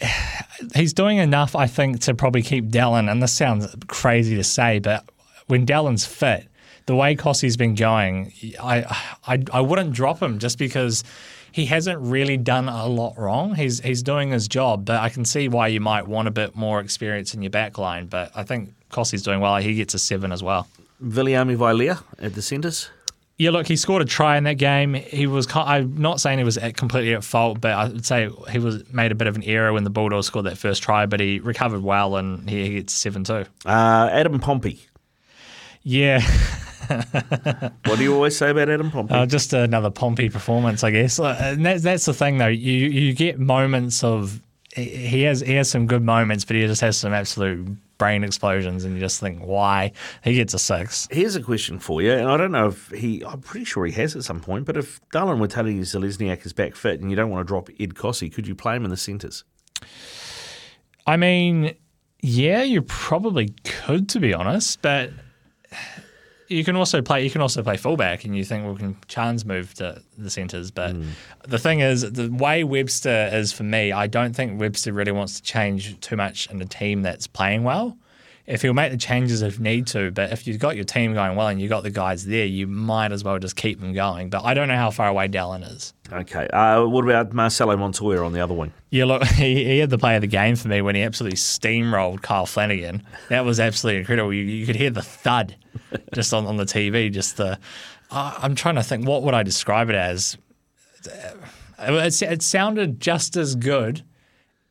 he's 0.75 0.93
doing 0.93 1.17
enough, 1.17 1.55
I 1.55 1.67
think, 1.67 2.01
to 2.01 2.13
probably 2.13 2.41
keep 2.41 2.69
Dallin. 2.69 3.11
And 3.11 3.21
this 3.21 3.33
sounds 3.33 3.67
crazy 3.87 4.35
to 4.35 4.43
say, 4.43 4.79
but 4.79 5.03
when 5.47 5.65
Dallin's 5.65 6.05
fit, 6.05 6.47
the 6.85 6.95
way 6.95 7.15
Kosi's 7.15 7.57
been 7.57 7.75
going, 7.75 8.33
I, 8.61 8.83
I 9.27 9.43
I 9.51 9.61
wouldn't 9.61 9.93
drop 9.93 10.21
him 10.21 10.39
just 10.39 10.57
because 10.57 11.03
he 11.51 11.65
hasn't 11.65 12.01
really 12.01 12.35
done 12.35 12.67
a 12.67 12.85
lot 12.85 13.17
wrong. 13.17 13.55
He's 13.55 13.79
he's 13.79 14.03
doing 14.03 14.31
his 14.31 14.47
job, 14.47 14.85
but 14.85 14.99
I 14.99 15.09
can 15.09 15.23
see 15.23 15.47
why 15.47 15.67
you 15.67 15.79
might 15.79 16.05
want 16.07 16.27
a 16.27 16.31
bit 16.31 16.55
more 16.55 16.81
experience 16.81 17.33
in 17.33 17.41
your 17.41 17.49
back 17.49 17.77
line. 17.77 18.07
But 18.07 18.31
I 18.35 18.43
think 18.43 18.73
Kosi's 18.91 19.23
doing 19.23 19.39
well. 19.39 19.55
He 19.57 19.75
gets 19.75 19.93
a 19.93 19.99
seven 19.99 20.31
as 20.31 20.43
well. 20.43 20.67
Viliami 21.01 21.55
Vailea 21.55 22.03
at 22.19 22.35
the 22.35 22.41
centres. 22.41 22.89
Yeah, 23.37 23.51
look, 23.51 23.67
he 23.67 23.75
scored 23.75 24.01
a 24.01 24.05
try 24.05 24.37
in 24.37 24.45
that 24.45 24.57
game. 24.57 24.93
He 24.93 25.27
was. 25.27 25.47
I'm 25.53 25.97
not 25.97 26.21
saying 26.21 26.37
he 26.37 26.45
was 26.45 26.57
completely 26.75 27.13
at 27.13 27.23
fault, 27.23 27.59
but 27.59 27.71
I 27.71 27.87
would 27.87 28.05
say 28.05 28.29
he 28.49 28.59
was 28.59 28.83
made 28.93 29.11
a 29.11 29.15
bit 29.15 29.27
of 29.27 29.35
an 29.35 29.43
error 29.43 29.73
when 29.73 29.83
the 29.83 29.89
Bulldogs 29.89 30.27
scored 30.27 30.45
that 30.45 30.57
first 30.57 30.83
try. 30.83 31.05
But 31.05 31.19
he 31.19 31.39
recovered 31.39 31.83
well, 31.83 32.15
and 32.15 32.49
he 32.49 32.75
gets 32.75 32.93
seven 32.93 33.23
too. 33.25 33.45
Uh, 33.65 34.09
Adam 34.11 34.39
Pompey. 34.39 34.81
Yeah. 35.85 36.19
what 37.85 37.97
do 37.97 38.03
you 38.03 38.13
always 38.13 38.35
say 38.35 38.49
about 38.49 38.69
Adam 38.69 38.89
Pompey? 38.89 39.13
Uh, 39.13 39.25
just 39.27 39.53
another 39.53 39.91
Pompey 39.91 40.29
performance, 40.29 40.83
I 40.83 40.89
guess. 40.89 41.19
And 41.19 41.63
that's, 41.63 41.83
that's 41.83 42.05
the 42.05 42.13
thing, 42.13 42.39
though. 42.39 42.47
You 42.47 42.89
you 42.89 43.13
get 43.13 43.39
moments 43.39 44.03
of 44.03 44.41
he 44.75 45.21
has 45.23 45.41
he 45.41 45.53
has 45.53 45.69
some 45.69 45.85
good 45.85 46.01
moments, 46.03 46.43
but 46.43 46.55
he 46.55 46.65
just 46.65 46.81
has 46.81 46.97
some 46.97 47.13
absolute 47.13 47.77
brain 47.99 48.23
explosions, 48.23 48.83
and 48.83 48.95
you 48.95 48.99
just 48.99 49.19
think, 49.19 49.45
why? 49.45 49.91
He 50.23 50.33
gets 50.33 50.55
a 50.55 50.59
six. 50.59 51.07
Here's 51.11 51.35
a 51.35 51.41
question 51.41 51.79
for 51.79 52.01
you, 52.01 52.11
and 52.11 52.29
I 52.29 52.35
don't 52.35 52.51
know 52.51 52.67
if 52.67 52.89
he. 52.89 53.23
I'm 53.23 53.41
pretty 53.41 53.65
sure 53.65 53.85
he 53.85 53.93
has 53.93 54.15
at 54.15 54.23
some 54.23 54.41
point, 54.41 54.65
but 54.65 54.75
if 54.75 54.99
Dallin 55.11 55.37
Watene-Zelezniak 55.39 56.45
is 56.47 56.51
back 56.53 56.75
fit, 56.75 56.99
and 56.99 57.11
you 57.11 57.15
don't 57.15 57.29
want 57.29 57.45
to 57.45 57.47
drop 57.47 57.69
Ed 57.79 57.93
Kosi, 57.93 58.33
could 58.33 58.47
you 58.47 58.55
play 58.55 58.75
him 58.75 58.85
in 58.85 58.89
the 58.89 58.97
centres? 58.97 59.43
I 61.05 61.15
mean, 61.15 61.75
yeah, 62.21 62.63
you 62.63 62.81
probably 62.81 63.49
could, 63.63 64.09
to 64.09 64.19
be 64.19 64.33
honest, 64.33 64.81
but 64.81 65.11
you 66.47 66.63
can 66.63 66.75
also 66.75 67.01
play. 67.01 67.23
You 67.23 67.29
can 67.29 67.41
also 67.41 67.63
play 67.63 67.77
fullback, 67.77 68.25
and 68.25 68.35
you 68.35 68.43
think, 68.43 68.65
well, 68.65 68.75
can 68.75 68.95
Charnze 69.07 69.45
move 69.45 69.73
to 69.75 70.01
the 70.17 70.29
centres? 70.29 70.71
But 70.71 70.95
mm. 70.95 71.07
the 71.47 71.59
thing 71.59 71.79
is, 71.79 72.01
the 72.01 72.29
way 72.29 72.63
Webster 72.63 73.29
is 73.31 73.51
for 73.51 73.63
me, 73.63 73.91
I 73.91 74.07
don't 74.07 74.35
think 74.35 74.59
Webster 74.59 74.93
really 74.93 75.11
wants 75.11 75.35
to 75.35 75.43
change 75.43 75.99
too 75.99 76.15
much 76.15 76.49
in 76.49 76.61
a 76.61 76.65
team 76.65 77.01
that's 77.01 77.27
playing 77.27 77.63
well 77.63 77.97
if 78.47 78.61
he'll 78.61 78.73
make 78.73 78.91
the 78.91 78.97
changes 78.97 79.41
if 79.41 79.59
need 79.59 79.87
to, 79.87 80.11
but 80.11 80.31
if 80.31 80.45
you've 80.45 80.59
got 80.59 80.75
your 80.75 80.85
team 80.85 81.13
going 81.13 81.35
well 81.35 81.47
and 81.47 81.59
you've 81.59 81.69
got 81.69 81.83
the 81.83 81.89
guys 81.89 82.25
there, 82.25 82.45
you 82.45 82.67
might 82.67 83.11
as 83.11 83.23
well 83.23 83.39
just 83.39 83.55
keep 83.55 83.79
them 83.79 83.93
going. 83.93 84.29
But 84.29 84.43
I 84.43 84.53
don't 84.53 84.67
know 84.67 84.75
how 84.75 84.91
far 84.91 85.07
away 85.07 85.27
Dallin 85.27 85.69
is. 85.69 85.93
Okay. 86.11 86.47
Uh, 86.49 86.85
what 86.85 87.03
about 87.03 87.33
Marcelo 87.33 87.75
Montoya 87.75 88.23
on 88.23 88.33
the 88.33 88.41
other 88.41 88.53
wing? 88.53 88.71
Yeah, 88.91 89.05
look, 89.05 89.23
he, 89.25 89.65
he, 89.65 89.79
had 89.79 89.89
the 89.89 89.97
play 89.97 90.15
of 90.15 90.21
the 90.21 90.27
game 90.27 90.55
for 90.55 90.67
me 90.67 90.81
when 90.81 90.95
he 90.95 91.01
absolutely 91.01 91.37
steamrolled 91.37 92.21
Kyle 92.21 92.45
Flanagan. 92.45 93.03
That 93.29 93.45
was 93.45 93.59
absolutely 93.59 94.01
incredible. 94.01 94.31
You, 94.31 94.43
you 94.43 94.65
could 94.65 94.75
hear 94.75 94.91
the 94.91 95.01
thud 95.01 95.55
just 96.13 96.33
on, 96.33 96.45
on 96.45 96.57
the 96.57 96.65
TV. 96.65 97.11
Just 97.11 97.37
the, 97.37 97.59
uh, 98.11 98.37
I'm 98.37 98.55
trying 98.55 98.75
to 98.75 98.83
think, 98.83 99.07
what 99.07 99.23
would 99.23 99.33
I 99.33 99.43
describe 99.43 99.89
it 99.89 99.95
as? 99.95 100.37
It, 101.79 102.21
it 102.21 102.41
sounded 102.41 102.99
just 102.99 103.35
as 103.35 103.55
good 103.55 104.03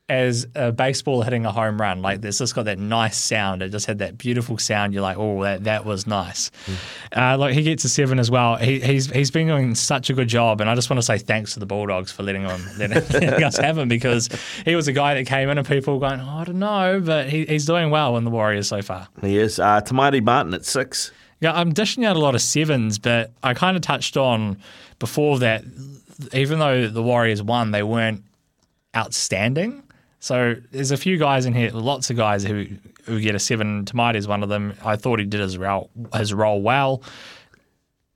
as 0.07 0.45
a 0.53 0.71
baseball 0.71 1.23
hitting 1.23 1.45
a 1.45 1.51
home 1.51 1.81
run. 1.81 2.01
Like 2.01 2.21
this 2.21 2.37
just 2.37 2.53
got 2.53 2.65
that 2.65 2.77
nice 2.77 3.17
sound. 3.17 3.63
It 3.63 3.69
just 3.69 3.87
had 3.87 3.99
that 3.99 4.17
beautiful 4.17 4.57
sound. 4.57 4.93
You're 4.93 5.01
like, 5.01 5.17
oh, 5.17 5.41
that, 5.43 5.63
that 5.63 5.83
was 5.83 6.05
nice. 6.05 6.51
Mm. 6.67 7.33
Uh, 7.33 7.37
like 7.37 7.55
he 7.55 7.63
gets 7.63 7.83
a 7.85 7.89
seven 7.89 8.19
as 8.19 8.29
well. 8.29 8.55
He, 8.57 8.79
he's 8.79 9.09
he's 9.09 9.31
been 9.31 9.47
doing 9.47 9.73
such 9.73 10.09
a 10.09 10.13
good 10.13 10.27
job, 10.27 10.61
and 10.61 10.69
I 10.69 10.75
just 10.75 10.89
want 10.89 10.99
to 10.99 11.05
say 11.05 11.17
thanks 11.17 11.53
to 11.53 11.59
the 11.59 11.65
Bulldogs 11.65 12.11
for 12.11 12.21
letting 12.21 12.43
him 12.43 12.61
letting, 12.77 13.43
us 13.43 13.57
have 13.57 13.77
him 13.77 13.87
because 13.87 14.29
he 14.63 14.75
was 14.75 14.87
a 14.87 14.93
guy 14.93 15.15
that 15.15 15.25
came 15.25 15.49
in 15.49 15.57
and 15.57 15.67
people 15.67 15.95
were 15.95 16.07
going, 16.07 16.19
oh, 16.19 16.29
I 16.29 16.43
don't 16.43 16.59
know, 16.59 17.01
but 17.03 17.29
he, 17.29 17.45
he's 17.45 17.65
doing 17.65 17.89
well 17.89 18.17
in 18.17 18.25
the 18.25 18.31
Warriors 18.31 18.67
so 18.67 18.81
far. 18.81 19.07
He 19.21 19.37
is. 19.37 19.59
Uh, 19.59 19.81
Te 19.81 19.93
Martin 19.95 20.53
at 20.53 20.65
six. 20.65 21.11
Yeah, 21.41 21.53
I'm 21.53 21.73
dishing 21.73 22.05
out 22.05 22.15
a 22.15 22.19
lot 22.19 22.35
of 22.35 22.41
sevens, 22.41 22.99
but 22.99 23.31
I 23.43 23.53
kind 23.53 23.75
of 23.75 23.81
touched 23.81 24.17
on 24.17 24.57
before 24.99 25.39
that. 25.39 25.63
Even 26.31 26.59
though 26.59 26.87
the 26.87 27.03
Warriors 27.03 27.43
won, 27.43 27.71
they 27.71 27.83
weren't 27.83 28.23
outstanding. 28.95 29.83
So 30.25 30.55
there's 30.71 30.89
a 30.89 30.97
few 30.97 31.19
guys 31.19 31.45
in 31.45 31.53
here, 31.53 31.69
lots 31.69 32.09
of 32.09 32.17
guys 32.17 32.43
who 32.43 32.65
who 33.03 33.21
get 33.21 33.35
a 33.35 33.39
seven. 33.39 33.85
Te 33.85 33.95
Maire 33.95 34.15
is 34.15 34.27
one 34.27 34.41
of 34.41 34.49
them. 34.49 34.73
I 34.83 34.95
thought 34.95 35.19
he 35.19 35.25
did 35.25 35.39
his 35.39 35.55
role 35.55 35.91
his 36.15 36.33
role 36.33 36.63
well. 36.63 37.03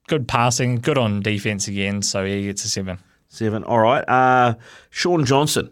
Good 0.08 0.28
passing, 0.28 0.78
good 0.78 0.98
on 0.98 1.22
defense 1.22 1.68
again. 1.68 2.01
So 2.01 2.25
he 2.25 2.46
gets 2.46 2.66
a 2.66 2.68
seven. 2.68 2.98
Seven. 3.28 3.63
All 3.63 3.78
right. 3.78 4.04
Uh, 4.10 4.56
Shaun 4.89 5.24
Johnson. 5.24 5.70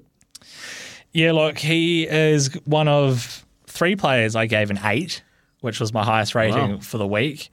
Yeah, 1.11 1.31
look, 1.31 1.57
he 1.57 2.07
is 2.07 2.53
one 2.65 2.87
of 2.87 3.43
three 3.65 3.95
players 3.95 4.35
I 4.35 4.45
gave 4.45 4.69
an 4.69 4.79
eight, 4.83 5.23
which 5.61 5.79
was 5.79 5.91
my 5.91 6.05
highest 6.05 6.35
rating 6.35 6.73
wow. 6.73 6.79
for 6.81 6.99
the 6.99 7.07
week. 7.07 7.49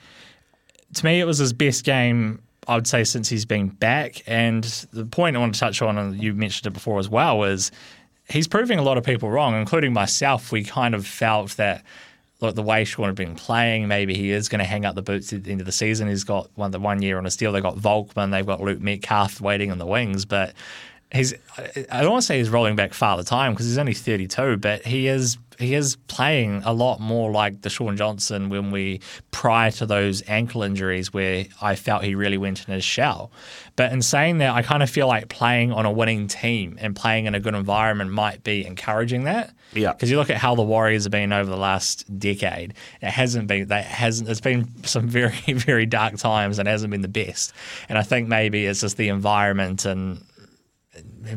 To 0.97 1.07
me, 1.07 1.21
it 1.21 1.25
was 1.25 1.39
his 1.39 1.55
best 1.55 1.85
game 1.85 2.43
I 2.69 2.75
would 2.75 2.87
say 2.87 3.05
since 3.05 3.31
he's 3.31 3.47
been 3.47 3.69
back. 3.69 4.23
And 4.27 4.65
the 4.93 5.07
point 5.07 5.37
I 5.37 5.39
want 5.39 5.55
to 5.55 5.61
touch 5.61 5.81
on, 5.81 5.97
and 5.97 6.23
you 6.23 6.35
mentioned 6.35 6.67
it 6.67 6.75
before 6.75 6.99
as 6.99 7.09
well, 7.09 7.45
is 7.45 7.71
he's 8.29 8.49
proving 8.49 8.79
a 8.79 8.83
lot 8.83 8.99
of 8.99 9.05
people 9.05 9.31
wrong, 9.31 9.55
including 9.55 9.93
myself. 9.93 10.53
We 10.53 10.65
kind 10.65 10.95
of 10.95 11.07
felt 11.07 11.57
that 11.57 11.85
look, 12.41 12.55
the 12.55 12.63
way 12.63 12.85
Shaun 12.85 13.07
had 13.07 13.15
been 13.15 13.35
playing, 13.35 13.89
maybe 13.89 14.15
he 14.15 14.31
is 14.31 14.49
going 14.49 14.59
to 14.59 14.65
hang 14.65 14.85
up 14.85 14.95
the 14.95 15.03
boots 15.03 15.33
at 15.33 15.45
the 15.45 15.53
end 15.53 15.61
of 15.61 15.67
the 15.67 15.73
season. 15.73 16.09
He's 16.09 16.25
got 16.25 16.51
one 16.55 16.71
the 16.71 16.79
one 16.79 17.03
year 17.03 17.19
on 17.19 17.25
his 17.25 17.37
deal. 17.37 17.53
They've 17.53 17.63
got 17.63 17.77
Volkman, 17.77 18.31
they've 18.31 18.47
got 18.47 18.61
Luke 18.61 18.81
Metcalf 18.81 19.41
waiting 19.41 19.71
in 19.71 19.79
the 19.79 19.87
wings, 19.87 20.25
but 20.25 20.55
he's 21.15 21.33
I 21.91 22.03
don't 22.03 22.11
want 22.11 22.23
to 22.23 22.27
say 22.27 22.39
he's 22.39 22.51
rolling 22.51 22.77
back 22.77 22.93
far 22.93 23.17
the 23.17 23.25
time 23.25 23.53
because 23.53 23.67
he's 23.67 23.79
only 23.79 23.95
32, 23.95 24.57
but 24.59 24.85
he 24.85 25.07
is 25.07 25.39
he 25.59 25.75
is 25.75 25.97
playing 26.09 26.63
a 26.65 26.73
lot 26.73 27.01
more 27.01 27.31
like 27.31 27.63
the 27.63 27.71
Shaun 27.71 27.97
Johnson 27.97 28.49
when 28.49 28.73
we 28.73 29.01
prior 29.31 29.71
to 29.73 29.87
those 29.87 30.23
ankle 30.27 30.65
injuries 30.65 31.13
where 31.13 31.47
I 31.63 31.77
felt 31.77 32.03
he 32.03 32.17
really 32.17 32.39
went 32.39 32.67
in 32.67 32.75
his 32.75 32.83
shell. 32.83 33.31
But 33.77 33.93
in 33.93 34.03
saying 34.03 34.39
that, 34.39 34.53
I 34.53 34.63
kind 34.63 34.83
of 34.83 34.91
feel 34.91 35.07
like 35.07 35.29
playing 35.29 35.73
on 35.73 35.87
a 35.87 35.93
winning 35.93 36.27
team 36.27 36.77
and 36.81 36.95
playing 36.97 37.27
in 37.27 37.37
a 37.37 37.41
good 37.41 37.55
environment 37.55 38.11
might 38.11 38.43
be 38.43 38.67
encouraging 38.67 39.25
that. 39.25 39.55
Yeah. 39.73 39.93
Because 39.93 40.11
you 40.11 40.17
look 40.17 40.31
at 40.31 40.37
how 40.37 40.57
the 40.57 40.63
Warriors 40.63 41.05
have 41.05 41.13
been 41.13 41.33
over 41.33 41.49
the 41.49 41.57
last 41.57 42.19
decade, 42.19 42.75
it 43.01 43.11
hasn't 43.11 43.47
been 43.47 43.69
that 43.69 43.85
hasn't 43.85 44.29
it's 44.29 44.41
been 44.41 44.85
some 44.85 45.09
very, 45.09 45.37
very 45.47 45.87
dark 45.87 46.17
times 46.17 46.59
and 46.59 46.67
hasn't 46.67 46.91
been 46.91 47.03
the 47.03 47.09
best. 47.09 47.53
And 47.89 47.97
I 47.97 48.03
think 48.03 48.29
maybe 48.29 48.67
it's 48.67 48.81
just 48.81 48.97
the 48.97 49.09
environment 49.09 49.85
and 49.85 50.25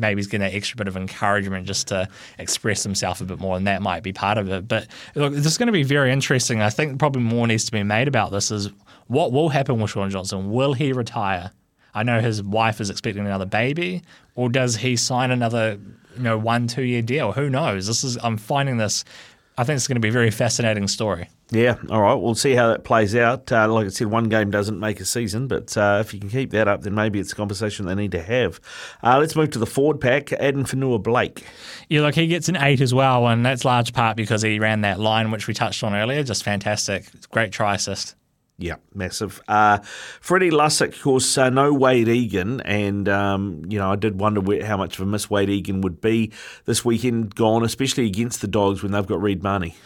maybe 0.00 0.18
he's 0.18 0.26
getting 0.26 0.46
that 0.46 0.54
extra 0.54 0.76
bit 0.76 0.88
of 0.88 0.96
encouragement 0.96 1.66
just 1.66 1.88
to 1.88 2.08
express 2.38 2.82
himself 2.82 3.20
a 3.20 3.24
bit 3.24 3.38
more, 3.38 3.56
and 3.56 3.66
that 3.66 3.82
might 3.82 4.02
be 4.02 4.12
part 4.12 4.38
of 4.38 4.48
it. 4.50 4.68
But 4.68 4.86
look, 5.14 5.32
this 5.32 5.46
is 5.46 5.58
going 5.58 5.68
to 5.68 5.72
be 5.72 5.82
very 5.82 6.12
interesting. 6.12 6.62
I 6.62 6.70
think 6.70 6.98
probably 6.98 7.22
more 7.22 7.46
needs 7.46 7.64
to 7.64 7.72
be 7.72 7.82
made 7.82 8.08
about 8.08 8.30
this 8.30 8.50
is 8.50 8.70
what 9.06 9.32
will 9.32 9.48
happen 9.48 9.80
with 9.80 9.90
Shaun 9.90 10.10
Johnson? 10.10 10.50
Will 10.50 10.74
he 10.74 10.92
retire? 10.92 11.50
I 11.94 12.02
know 12.02 12.20
his 12.20 12.42
wife 12.42 12.80
is 12.80 12.90
expecting 12.90 13.26
another 13.26 13.46
baby, 13.46 14.02
or 14.34 14.48
does 14.48 14.76
he 14.76 14.96
sign 14.96 15.30
another, 15.30 15.78
you 16.16 16.22
know, 16.22 16.38
one 16.38 16.68
two 16.68 16.82
year 16.82 17.02
deal? 17.02 17.32
Who 17.32 17.50
knows? 17.50 17.86
This 17.86 18.04
is 18.04 18.18
I'm 18.22 18.36
finding 18.36 18.76
this. 18.76 19.04
I 19.56 19.64
think 19.64 19.76
it's 19.76 19.88
going 19.88 19.96
to 19.96 20.00
be 20.00 20.08
a 20.08 20.12
very 20.12 20.30
fascinating 20.30 20.86
story. 20.86 21.28
Yeah, 21.50 21.76
all 21.88 22.02
right. 22.02 22.14
We'll 22.14 22.34
see 22.34 22.54
how 22.54 22.68
that 22.68 22.84
plays 22.84 23.16
out. 23.16 23.50
Uh, 23.50 23.68
like 23.68 23.86
I 23.86 23.88
said, 23.88 24.08
one 24.08 24.28
game 24.28 24.50
doesn't 24.50 24.78
make 24.78 25.00
a 25.00 25.06
season, 25.06 25.48
but 25.48 25.74
uh, 25.78 25.98
if 26.00 26.12
you 26.12 26.20
can 26.20 26.28
keep 26.28 26.50
that 26.50 26.68
up, 26.68 26.82
then 26.82 26.94
maybe 26.94 27.18
it's 27.20 27.32
a 27.32 27.36
conversation 27.36 27.86
they 27.86 27.94
need 27.94 28.12
to 28.12 28.22
have. 28.22 28.60
Uh, 29.02 29.18
let's 29.18 29.34
move 29.34 29.50
to 29.52 29.58
the 29.58 29.66
forward 29.66 29.98
pack. 29.98 30.30
Addin 30.32 30.64
Fonua 30.64 31.02
Blake. 31.02 31.46
Yeah, 31.88 32.02
look, 32.02 32.16
he 32.16 32.26
gets 32.26 32.50
an 32.50 32.56
eight 32.56 32.82
as 32.82 32.92
well, 32.92 33.26
and 33.28 33.46
that's 33.46 33.64
large 33.64 33.94
part 33.94 34.14
because 34.14 34.42
he 34.42 34.58
ran 34.58 34.82
that 34.82 35.00
line, 35.00 35.30
which 35.30 35.46
we 35.46 35.54
touched 35.54 35.82
on 35.82 35.94
earlier. 35.94 36.22
Just 36.22 36.42
fantastic. 36.42 37.06
Great 37.30 37.50
try 37.50 37.76
assist. 37.76 38.14
Yeah, 38.58 38.74
massive. 38.92 39.40
Uh, 39.48 39.78
Freddie 40.20 40.50
Lussick, 40.50 40.88
of 40.88 41.00
course, 41.00 41.38
uh, 41.38 41.48
no 41.48 41.72
Wade 41.72 42.08
Egan, 42.08 42.60
and 42.62 43.08
um, 43.08 43.62
you 43.68 43.78
know 43.78 43.92
I 43.92 43.96
did 43.96 44.20
wonder 44.20 44.40
where, 44.40 44.66
how 44.66 44.76
much 44.76 44.98
of 44.98 45.02
a 45.02 45.06
miss 45.06 45.30
Wade 45.30 45.48
Egan 45.48 45.80
would 45.80 46.00
be 46.00 46.32
this 46.64 46.84
weekend 46.84 47.36
gone, 47.36 47.64
especially 47.64 48.06
against 48.06 48.40
the 48.40 48.48
Dogs 48.48 48.82
when 48.82 48.92
they've 48.92 49.06
got 49.06 49.22
Reed 49.22 49.44
Mahoney. 49.44 49.76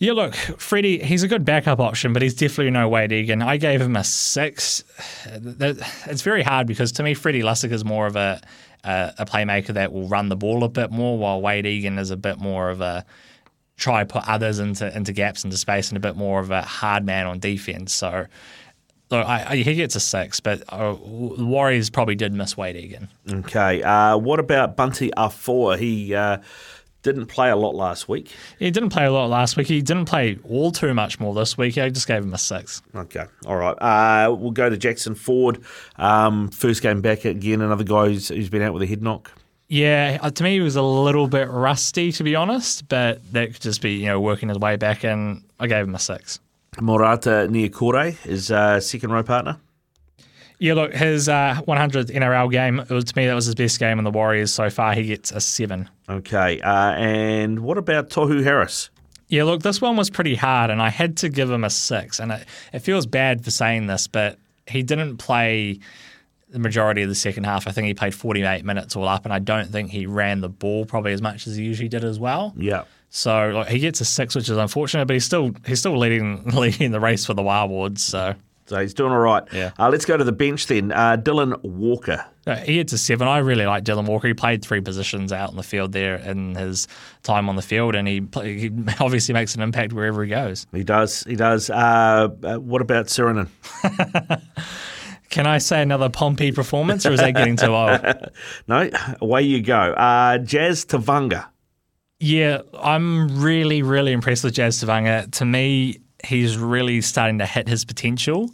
Yeah, 0.00 0.12
look, 0.12 0.34
Freddie, 0.34 0.98
he's 0.98 1.22
a 1.22 1.28
good 1.28 1.44
backup 1.44 1.78
option, 1.78 2.14
but 2.14 2.22
he's 2.22 2.34
definitely 2.34 2.70
no 2.70 2.88
Wade 2.88 3.12
Egan. 3.12 3.42
I 3.42 3.58
gave 3.58 3.82
him 3.82 3.96
a 3.96 4.02
six. 4.02 4.82
It's 5.26 6.22
very 6.22 6.42
hard 6.42 6.66
because 6.66 6.90
to 6.92 7.02
me, 7.02 7.12
Freddie 7.12 7.42
Lussick 7.42 7.70
is 7.70 7.84
more 7.84 8.06
of 8.06 8.16
a, 8.16 8.40
a, 8.82 9.12
a 9.18 9.26
playmaker 9.26 9.74
that 9.74 9.92
will 9.92 10.08
run 10.08 10.30
the 10.30 10.36
ball 10.36 10.64
a 10.64 10.70
bit 10.70 10.90
more, 10.90 11.18
while 11.18 11.42
Wade 11.42 11.66
Egan 11.66 11.98
is 11.98 12.10
a 12.10 12.16
bit 12.16 12.38
more 12.38 12.70
of 12.70 12.80
a 12.80 13.04
try 13.76 14.04
put 14.04 14.26
others 14.26 14.58
into 14.58 14.94
into 14.96 15.12
gaps 15.12 15.44
into 15.44 15.58
space 15.58 15.88
and 15.88 15.98
a 15.98 16.00
bit 16.00 16.16
more 16.16 16.40
of 16.40 16.50
a 16.50 16.62
hard 16.62 17.04
man 17.04 17.26
on 17.26 17.38
defense. 17.38 17.92
So. 17.92 18.26
Look, 19.10 19.26
I, 19.26 19.44
I, 19.44 19.56
he 19.56 19.74
gets 19.74 19.96
a 19.96 20.00
six, 20.00 20.38
but 20.38 20.62
uh, 20.68 20.94
Warriors 21.00 21.90
probably 21.90 22.14
did 22.14 22.32
miss 22.32 22.56
Wade 22.56 22.76
Egan. 22.76 23.08
Okay. 23.28 23.82
Uh, 23.82 24.16
what 24.16 24.38
about 24.38 24.76
Bunty 24.76 25.10
Afoa? 25.16 25.76
He 25.76 26.14
uh, 26.14 26.38
didn't 27.02 27.26
play 27.26 27.50
a 27.50 27.56
lot 27.56 27.74
last 27.74 28.08
week. 28.08 28.30
He 28.58 28.70
didn't 28.70 28.90
play 28.90 29.06
a 29.06 29.12
lot 29.12 29.30
last 29.30 29.56
week. 29.56 29.66
He 29.66 29.80
didn't 29.80 30.04
play 30.04 30.38
all 30.48 30.70
too 30.70 30.94
much 30.94 31.18
more 31.18 31.34
this 31.34 31.56
week. 31.56 31.78
I 31.78 31.88
just 31.88 32.06
gave 32.06 32.22
him 32.22 32.34
a 32.34 32.38
six. 32.38 32.82
Okay, 32.94 33.24
all 33.46 33.56
right. 33.56 33.76
Uh, 33.80 34.34
we'll 34.34 34.50
go 34.50 34.68
to 34.68 34.76
Jackson 34.76 35.14
Ford. 35.14 35.62
Um, 35.96 36.48
first 36.48 36.82
game 36.82 37.00
back 37.00 37.24
again. 37.24 37.60
Another 37.60 37.84
guy 37.84 38.08
who's, 38.08 38.28
who's 38.28 38.50
been 38.50 38.62
out 38.62 38.74
with 38.74 38.82
a 38.82 38.86
head 38.86 39.02
knock. 39.02 39.32
Yeah, 39.68 40.18
uh, 40.20 40.30
to 40.30 40.42
me 40.42 40.54
he 40.54 40.60
was 40.60 40.74
a 40.74 40.82
little 40.82 41.28
bit 41.28 41.48
rusty 41.48 42.10
to 42.12 42.24
be 42.24 42.34
honest, 42.34 42.88
but 42.88 43.20
that 43.32 43.52
could 43.52 43.62
just 43.62 43.80
be 43.80 43.92
you 43.92 44.06
know 44.06 44.20
working 44.20 44.48
his 44.48 44.58
way 44.58 44.76
back 44.76 45.04
in. 45.04 45.44
I 45.60 45.68
gave 45.68 45.84
him 45.84 45.94
a 45.94 45.98
six. 45.98 46.40
Marata 46.76 47.48
Niukore 47.48 48.16
is 48.26 48.50
uh, 48.50 48.80
second 48.80 49.12
row 49.12 49.22
partner. 49.22 49.58
Yeah, 50.60 50.74
look, 50.74 50.92
his 50.92 51.26
uh, 51.26 51.62
100th 51.66 52.14
NRL 52.14 52.50
game, 52.52 52.84
was, 52.90 53.04
to 53.04 53.16
me, 53.16 53.26
that 53.26 53.34
was 53.34 53.46
his 53.46 53.54
best 53.54 53.80
game 53.80 53.98
in 53.98 54.04
the 54.04 54.10
Warriors 54.10 54.52
so 54.52 54.68
far. 54.68 54.92
He 54.92 55.04
gets 55.04 55.32
a 55.32 55.40
seven. 55.40 55.88
Okay. 56.06 56.60
Uh, 56.60 56.92
and 56.92 57.60
what 57.60 57.78
about 57.78 58.10
Tohu 58.10 58.44
Harris? 58.44 58.90
Yeah, 59.28 59.44
look, 59.44 59.62
this 59.62 59.80
one 59.80 59.96
was 59.96 60.10
pretty 60.10 60.34
hard, 60.34 60.70
and 60.70 60.82
I 60.82 60.90
had 60.90 61.16
to 61.18 61.30
give 61.30 61.50
him 61.50 61.64
a 61.64 61.70
six. 61.70 62.20
And 62.20 62.30
it, 62.30 62.46
it 62.74 62.80
feels 62.80 63.06
bad 63.06 63.42
for 63.42 63.50
saying 63.50 63.86
this, 63.86 64.06
but 64.06 64.38
he 64.68 64.82
didn't 64.82 65.16
play 65.16 65.80
the 66.50 66.58
majority 66.58 67.02
of 67.02 67.08
the 67.08 67.14
second 67.14 67.44
half. 67.44 67.66
I 67.66 67.70
think 67.72 67.86
he 67.86 67.94
played 67.94 68.14
48 68.14 68.62
minutes 68.62 68.96
all 68.96 69.08
up, 69.08 69.24
and 69.24 69.32
I 69.32 69.38
don't 69.38 69.70
think 69.70 69.90
he 69.90 70.04
ran 70.04 70.42
the 70.42 70.50
ball 70.50 70.84
probably 70.84 71.14
as 71.14 71.22
much 71.22 71.46
as 71.46 71.56
he 71.56 71.64
usually 71.64 71.88
did 71.88 72.04
as 72.04 72.18
well. 72.20 72.52
Yeah. 72.56 72.84
So 73.08 73.48
like, 73.48 73.68
he 73.68 73.78
gets 73.78 74.00
a 74.00 74.04
six, 74.04 74.34
which 74.34 74.50
is 74.50 74.58
unfortunate, 74.58 75.06
but 75.06 75.14
he's 75.14 75.24
still 75.24 75.52
he's 75.66 75.80
still 75.80 75.96
leading 75.96 76.44
leading 76.54 76.90
the 76.90 77.00
race 77.00 77.24
for 77.24 77.34
the 77.34 77.42
Wildwoods. 77.42 78.00
So 78.00 78.34
So 78.70 78.80
he's 78.80 78.94
doing 78.94 79.10
all 79.10 79.18
right. 79.18 79.42
Yeah. 79.52 79.72
Uh, 79.80 79.88
let's 79.88 80.04
go 80.04 80.16
to 80.16 80.22
the 80.22 80.30
bench 80.30 80.68
then. 80.68 80.92
Uh, 80.92 81.16
Dylan 81.16 81.60
Walker. 81.64 82.24
Uh, 82.46 82.54
he 82.54 82.74
gets 82.74 82.92
a 82.92 82.98
seven. 82.98 83.26
I 83.26 83.38
really 83.38 83.66
like 83.66 83.82
Dylan 83.82 84.06
Walker. 84.06 84.28
He 84.28 84.34
played 84.34 84.64
three 84.64 84.80
positions 84.80 85.32
out 85.32 85.50
in 85.50 85.56
the 85.56 85.64
field 85.64 85.90
there 85.90 86.14
in 86.14 86.54
his 86.54 86.86
time 87.24 87.48
on 87.48 87.56
the 87.56 87.62
field, 87.62 87.96
and 87.96 88.06
he, 88.06 88.20
play, 88.20 88.56
he 88.56 88.70
obviously 89.00 89.32
makes 89.32 89.56
an 89.56 89.60
impact 89.60 89.92
wherever 89.92 90.22
he 90.22 90.30
goes. 90.30 90.68
He 90.72 90.84
does. 90.84 91.24
He 91.24 91.34
does. 91.34 91.68
Uh, 91.68 92.28
uh, 92.44 92.58
what 92.58 92.80
about 92.80 93.06
Sirenen? 93.06 93.48
Can 95.30 95.48
I 95.48 95.58
say 95.58 95.82
another 95.82 96.08
Pompey 96.08 96.52
performance, 96.52 97.04
or 97.04 97.12
is 97.12 97.18
that 97.18 97.34
getting 97.34 97.56
too 97.56 97.74
old? 97.74 98.00
No, 98.68 98.88
away 99.20 99.42
you 99.42 99.62
go. 99.62 99.74
Uh, 99.74 100.38
Jazz 100.38 100.84
Tevaga. 100.84 101.46
Yeah, 102.20 102.60
I'm 102.78 103.42
really, 103.42 103.82
really 103.82 104.12
impressed 104.12 104.44
with 104.44 104.54
Jazz 104.54 104.80
Tevaga. 104.80 105.28
To 105.32 105.44
me, 105.44 105.98
he's 106.24 106.56
really 106.56 107.00
starting 107.00 107.38
to 107.38 107.46
hit 107.46 107.68
his 107.68 107.84
potential, 107.84 108.50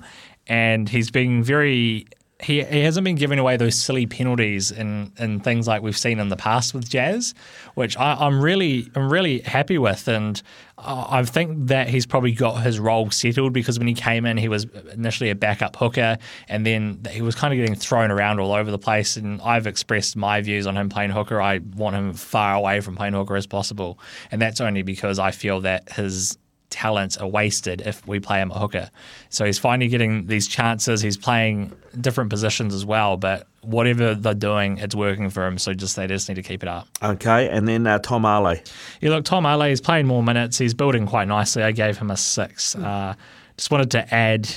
and 0.46 0.88
he's 0.88 1.10
being 1.10 1.42
very. 1.42 2.06
He, 2.38 2.62
he 2.62 2.80
hasn't 2.80 3.02
been 3.02 3.14
giving 3.14 3.38
away 3.38 3.56
those 3.56 3.78
silly 3.78 4.04
penalties 4.04 4.70
and, 4.70 5.10
and 5.18 5.42
things 5.42 5.66
like 5.66 5.80
we've 5.80 5.96
seen 5.96 6.20
in 6.20 6.28
the 6.28 6.36
past 6.36 6.74
with 6.74 6.86
Jazz, 6.86 7.32
which 7.76 7.96
I, 7.96 8.12
I'm 8.12 8.42
really 8.42 8.90
I'm 8.94 9.10
really 9.10 9.38
happy 9.38 9.78
with, 9.78 10.06
and 10.06 10.42
I 10.76 11.20
I 11.20 11.24
think 11.24 11.68
that 11.68 11.88
he's 11.88 12.04
probably 12.04 12.32
got 12.32 12.62
his 12.62 12.78
role 12.78 13.10
settled 13.10 13.54
because 13.54 13.78
when 13.78 13.88
he 13.88 13.94
came 13.94 14.26
in, 14.26 14.36
he 14.36 14.48
was 14.48 14.66
initially 14.92 15.30
a 15.30 15.34
backup 15.34 15.76
hooker, 15.76 16.18
and 16.46 16.66
then 16.66 17.00
he 17.10 17.22
was 17.22 17.34
kind 17.34 17.54
of 17.54 17.58
getting 17.58 17.74
thrown 17.74 18.10
around 18.10 18.38
all 18.38 18.52
over 18.52 18.70
the 18.70 18.78
place. 18.78 19.16
And 19.16 19.40
I've 19.40 19.66
expressed 19.66 20.14
my 20.14 20.42
views 20.42 20.66
on 20.66 20.76
him 20.76 20.90
playing 20.90 21.12
hooker. 21.12 21.40
I 21.40 21.60
want 21.74 21.96
him 21.96 22.12
far 22.12 22.54
away 22.54 22.80
from 22.80 22.96
playing 22.96 23.14
hooker 23.14 23.36
as 23.36 23.46
possible, 23.46 23.98
and 24.30 24.42
that's 24.42 24.60
only 24.60 24.82
because 24.82 25.18
I 25.18 25.30
feel 25.30 25.62
that 25.62 25.90
his 25.90 26.36
talents 26.76 27.16
are 27.16 27.26
wasted 27.26 27.80
if 27.80 28.06
we 28.06 28.20
play 28.20 28.38
him 28.38 28.50
at 28.50 28.58
hooker. 28.58 28.90
So 29.30 29.46
he's 29.46 29.58
finally 29.58 29.88
getting 29.88 30.26
these 30.26 30.46
chances. 30.46 31.00
He's 31.00 31.16
playing 31.16 31.72
different 31.98 32.28
positions 32.28 32.74
as 32.74 32.84
well, 32.84 33.16
but 33.16 33.48
whatever 33.62 34.14
they're 34.14 34.34
doing, 34.34 34.76
it's 34.76 34.94
working 34.94 35.30
for 35.30 35.46
him. 35.46 35.56
So 35.56 35.72
just 35.72 35.96
they 35.96 36.06
just 36.06 36.28
need 36.28 36.34
to 36.34 36.42
keep 36.42 36.62
it 36.62 36.68
up. 36.68 36.86
Okay, 37.02 37.48
and 37.48 37.66
then 37.66 37.86
uh, 37.86 37.98
Tom 37.98 38.26
Ale. 38.26 38.60
Yeah, 39.00 39.10
look, 39.10 39.24
Tom 39.24 39.46
Ale 39.46 39.62
is 39.62 39.80
playing 39.80 40.06
more 40.06 40.22
minutes. 40.22 40.58
He's 40.58 40.74
building 40.74 41.06
quite 41.06 41.28
nicely. 41.28 41.62
I 41.62 41.72
gave 41.72 41.96
him 41.96 42.10
a 42.10 42.16
six. 42.16 42.76
Uh, 42.76 43.14
just 43.56 43.70
wanted 43.70 43.90
to 43.92 44.14
add 44.14 44.48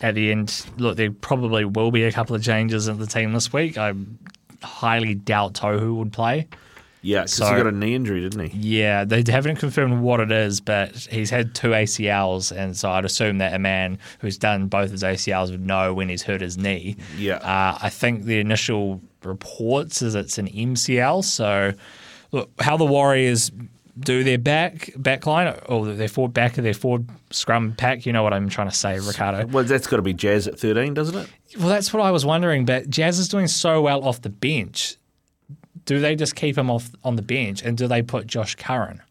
at 0.00 0.14
the 0.14 0.30
end. 0.30 0.64
Look, 0.78 0.96
there 0.96 1.10
probably 1.10 1.64
will 1.64 1.90
be 1.90 2.04
a 2.04 2.12
couple 2.12 2.36
of 2.36 2.42
changes 2.42 2.86
in 2.86 2.98
the 2.98 3.06
team 3.06 3.32
this 3.32 3.52
week. 3.52 3.76
I 3.76 3.94
highly 4.62 5.14
doubt 5.16 5.54
Tohu 5.54 5.96
would 5.96 6.12
play. 6.12 6.46
Yeah, 7.04 7.20
because 7.20 7.34
So- 7.34 7.46
he 7.46 7.56
got 7.56 7.66
a 7.66 7.72
knee 7.72 7.94
injury, 7.94 8.20
didn't 8.22 8.48
he? 8.50 8.58
Yeah, 8.58 9.04
they 9.04 9.22
haven't 9.30 9.56
confirmed 9.56 10.00
what 10.00 10.20
it 10.20 10.32
is, 10.32 10.60
but 10.60 10.96
he's 10.96 11.30
had 11.30 11.54
two 11.54 11.68
ACLs, 11.74 12.50
and 12.50 12.76
so 12.76 12.90
I'd 12.90 13.04
assume 13.04 13.38
that 13.38 13.52
a 13.52 13.58
man 13.58 13.98
who's 14.20 14.38
done 14.38 14.68
both 14.68 14.90
his 14.90 15.02
ACLs 15.02 15.50
would 15.50 15.64
know 15.64 15.92
when 15.92 16.08
he's 16.08 16.22
hurt 16.22 16.40
his 16.40 16.56
knee. 16.56 16.96
Yeah. 17.18 17.36
Uh, 17.36 17.78
I 17.82 17.90
think 17.90 18.24
the 18.24 18.40
initial 18.40 19.00
reports 19.22 20.02
is 20.02 20.14
it's 20.14 20.38
an 20.38 20.48
MCL. 20.48 21.22
So, 21.24 21.72
look, 22.32 22.50
how 22.60 22.76
the 22.76 22.84
Warriors 22.86 23.52
do 24.00 24.24
their 24.24 24.38
back 24.38 24.90
back 24.96 25.24
line 25.26 25.54
or 25.66 25.86
their 25.86 26.08
forward 26.08 26.34
back 26.34 26.58
of 26.58 26.64
their 26.64 26.74
forward 26.74 27.08
scrum 27.30 27.74
pack, 27.76 28.06
you 28.06 28.12
know 28.12 28.22
what 28.24 28.32
I'm 28.32 28.48
trying 28.48 28.68
to 28.68 28.74
say, 28.74 28.98
Ricardo. 28.98 29.46
Well, 29.46 29.62
that's 29.64 29.86
got 29.86 29.96
to 29.96 30.02
be 30.02 30.12
Jazz 30.14 30.48
at 30.48 30.58
13, 30.58 30.94
doesn't 30.94 31.16
it? 31.16 31.28
Well, 31.58 31.68
that's 31.68 31.92
what 31.92 32.02
I 32.02 32.10
was 32.10 32.24
wondering. 32.26 32.64
But 32.64 32.88
Jazz 32.90 33.18
is 33.18 33.28
doing 33.28 33.46
so 33.46 33.82
well 33.82 34.02
off 34.06 34.20
the 34.22 34.30
bench. 34.30 34.96
Do 35.84 36.00
they 36.00 36.16
just 36.16 36.34
keep 36.34 36.56
him 36.56 36.70
off 36.70 36.90
on 37.04 37.16
the 37.16 37.22
bench, 37.22 37.62
and 37.62 37.76
do 37.76 37.86
they 37.86 38.02
put 38.02 38.26
Josh 38.26 38.54
Curran? 38.54 39.02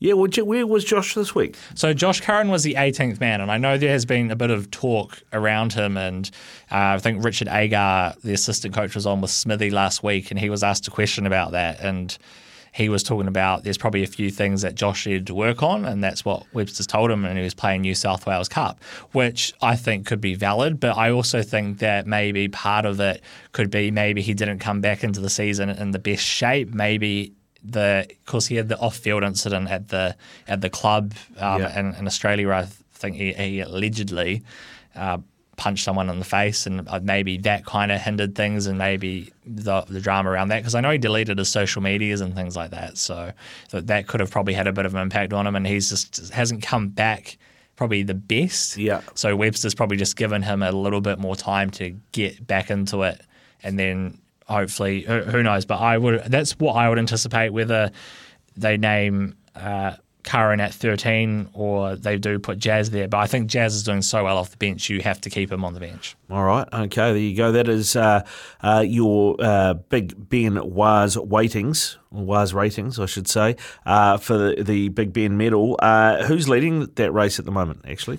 Yeah, 0.00 0.14
well, 0.14 0.28
where 0.44 0.66
was 0.66 0.84
Josh 0.84 1.14
this 1.14 1.34
week? 1.34 1.56
So 1.74 1.94
Josh 1.94 2.20
Curran 2.20 2.50
was 2.50 2.62
the 2.62 2.74
18th 2.74 3.20
man, 3.20 3.40
and 3.40 3.50
I 3.50 3.58
know 3.58 3.78
there 3.78 3.92
has 3.92 4.04
been 4.04 4.30
a 4.30 4.36
bit 4.36 4.50
of 4.50 4.70
talk 4.70 5.22
around 5.32 5.72
him. 5.72 5.96
And 5.96 6.30
uh, 6.70 6.76
I 6.76 6.98
think 6.98 7.24
Richard 7.24 7.48
Agar, 7.48 8.14
the 8.22 8.34
assistant 8.34 8.74
coach, 8.74 8.94
was 8.94 9.06
on 9.06 9.20
with 9.20 9.30
Smithy 9.30 9.70
last 9.70 10.02
week, 10.02 10.30
and 10.30 10.38
he 10.38 10.50
was 10.50 10.62
asked 10.62 10.86
a 10.88 10.90
question 10.90 11.26
about 11.26 11.52
that. 11.52 11.80
And 11.80 12.16
he 12.74 12.88
was 12.88 13.04
talking 13.04 13.28
about 13.28 13.62
there's 13.62 13.78
probably 13.78 14.02
a 14.02 14.06
few 14.08 14.30
things 14.30 14.62
that 14.62 14.74
Josh 14.74 15.06
needed 15.06 15.28
to 15.28 15.34
work 15.34 15.62
on, 15.62 15.84
and 15.84 16.02
that's 16.02 16.24
what 16.24 16.44
Webster's 16.52 16.88
told 16.88 17.08
him, 17.10 17.24
and 17.24 17.38
he 17.38 17.44
was 17.44 17.54
playing 17.54 17.82
New 17.82 17.94
South 17.94 18.26
Wales 18.26 18.48
Cup, 18.48 18.82
which 19.12 19.52
I 19.62 19.76
think 19.76 20.06
could 20.06 20.20
be 20.20 20.34
valid. 20.34 20.80
But 20.80 20.96
I 20.96 21.10
also 21.12 21.40
think 21.42 21.78
that 21.78 22.04
maybe 22.06 22.48
part 22.48 22.84
of 22.84 22.98
it 22.98 23.22
could 23.52 23.70
be 23.70 23.92
maybe 23.92 24.22
he 24.22 24.34
didn't 24.34 24.58
come 24.58 24.80
back 24.80 25.04
into 25.04 25.20
the 25.20 25.30
season 25.30 25.70
in 25.70 25.92
the 25.92 26.00
best 26.00 26.24
shape. 26.24 26.74
Maybe 26.74 27.32
the 27.62 28.06
because 28.24 28.48
he 28.48 28.56
had 28.56 28.68
the 28.68 28.78
off-field 28.78 29.22
incident 29.22 29.70
at 29.70 29.88
the 29.88 30.16
at 30.48 30.60
the 30.60 30.68
club 30.68 31.14
um, 31.38 31.62
Yeah. 31.62 31.78
in, 31.78 31.94
in 31.94 32.06
Australia. 32.08 32.50
I 32.50 32.66
think 32.92 33.14
he, 33.16 33.32
he 33.34 33.60
allegedly. 33.60 34.42
Uh, 34.96 35.18
punched 35.56 35.84
someone 35.84 36.10
in 36.10 36.18
the 36.18 36.24
face, 36.24 36.66
and 36.66 36.88
uh, 36.88 37.00
maybe 37.02 37.38
that 37.38 37.64
kind 37.64 37.92
of 37.92 38.00
hindered 38.00 38.34
things, 38.34 38.66
and 38.66 38.78
maybe 38.78 39.32
the, 39.46 39.82
the 39.82 40.00
drama 40.00 40.30
around 40.30 40.48
that. 40.48 40.58
Because 40.58 40.74
I 40.74 40.80
know 40.80 40.90
he 40.90 40.98
deleted 40.98 41.38
his 41.38 41.48
social 41.48 41.82
medias 41.82 42.20
and 42.20 42.34
things 42.34 42.56
like 42.56 42.70
that, 42.70 42.98
so 42.98 43.32
that 43.70 43.86
that 43.86 44.06
could 44.06 44.20
have 44.20 44.30
probably 44.30 44.54
had 44.54 44.66
a 44.66 44.72
bit 44.72 44.86
of 44.86 44.94
an 44.94 45.00
impact 45.00 45.32
on 45.32 45.46
him, 45.46 45.56
and 45.56 45.66
he's 45.66 45.90
just 45.90 46.32
hasn't 46.32 46.62
come 46.62 46.88
back 46.88 47.38
probably 47.76 48.02
the 48.02 48.14
best. 48.14 48.76
Yeah. 48.76 49.00
So 49.14 49.36
Webster's 49.36 49.74
probably 49.74 49.96
just 49.96 50.16
given 50.16 50.42
him 50.42 50.62
a 50.62 50.72
little 50.72 51.00
bit 51.00 51.18
more 51.18 51.36
time 51.36 51.70
to 51.72 51.90
get 52.12 52.46
back 52.46 52.70
into 52.70 53.02
it, 53.02 53.20
and 53.62 53.78
then 53.78 54.18
hopefully, 54.46 55.02
who, 55.02 55.20
who 55.22 55.42
knows? 55.42 55.64
But 55.64 55.80
I 55.80 55.98
would 55.98 56.24
that's 56.26 56.52
what 56.58 56.74
I 56.74 56.88
would 56.88 56.98
anticipate 56.98 57.50
whether 57.50 57.90
they 58.56 58.76
name. 58.76 59.36
Uh, 59.54 59.96
Curran 60.24 60.60
at 60.60 60.74
13 60.74 61.50
or 61.52 61.96
they 61.96 62.16
do 62.18 62.38
put 62.38 62.58
Jazz 62.58 62.90
there. 62.90 63.06
But 63.06 63.18
I 63.18 63.26
think 63.26 63.48
Jazz 63.48 63.74
is 63.74 63.82
doing 63.82 64.02
so 64.02 64.24
well 64.24 64.38
off 64.38 64.50
the 64.50 64.56
bench, 64.56 64.88
you 64.90 65.00
have 65.02 65.20
to 65.22 65.30
keep 65.30 65.52
him 65.52 65.64
on 65.64 65.74
the 65.74 65.80
bench. 65.80 66.16
All 66.30 66.44
right. 66.44 66.66
Okay. 66.72 67.12
There 67.12 67.16
you 67.16 67.36
go. 67.36 67.52
That 67.52 67.68
is 67.68 67.94
uh, 67.94 68.26
uh, 68.62 68.84
your 68.86 69.36
uh, 69.38 69.74
Big 69.74 70.28
Ben 70.28 70.58
Waz 70.74 71.16
weightings, 71.16 71.96
or 72.10 72.24
Waz 72.24 72.52
ratings, 72.54 72.98
I 72.98 73.06
should 73.06 73.28
say, 73.28 73.56
uh, 73.86 74.16
for 74.16 74.36
the, 74.36 74.62
the 74.62 74.88
Big 74.88 75.12
Ben 75.12 75.36
medal. 75.36 75.76
Uh, 75.80 76.24
who's 76.24 76.48
leading 76.48 76.86
that 76.94 77.12
race 77.12 77.38
at 77.38 77.44
the 77.44 77.52
moment, 77.52 77.84
actually? 77.86 78.18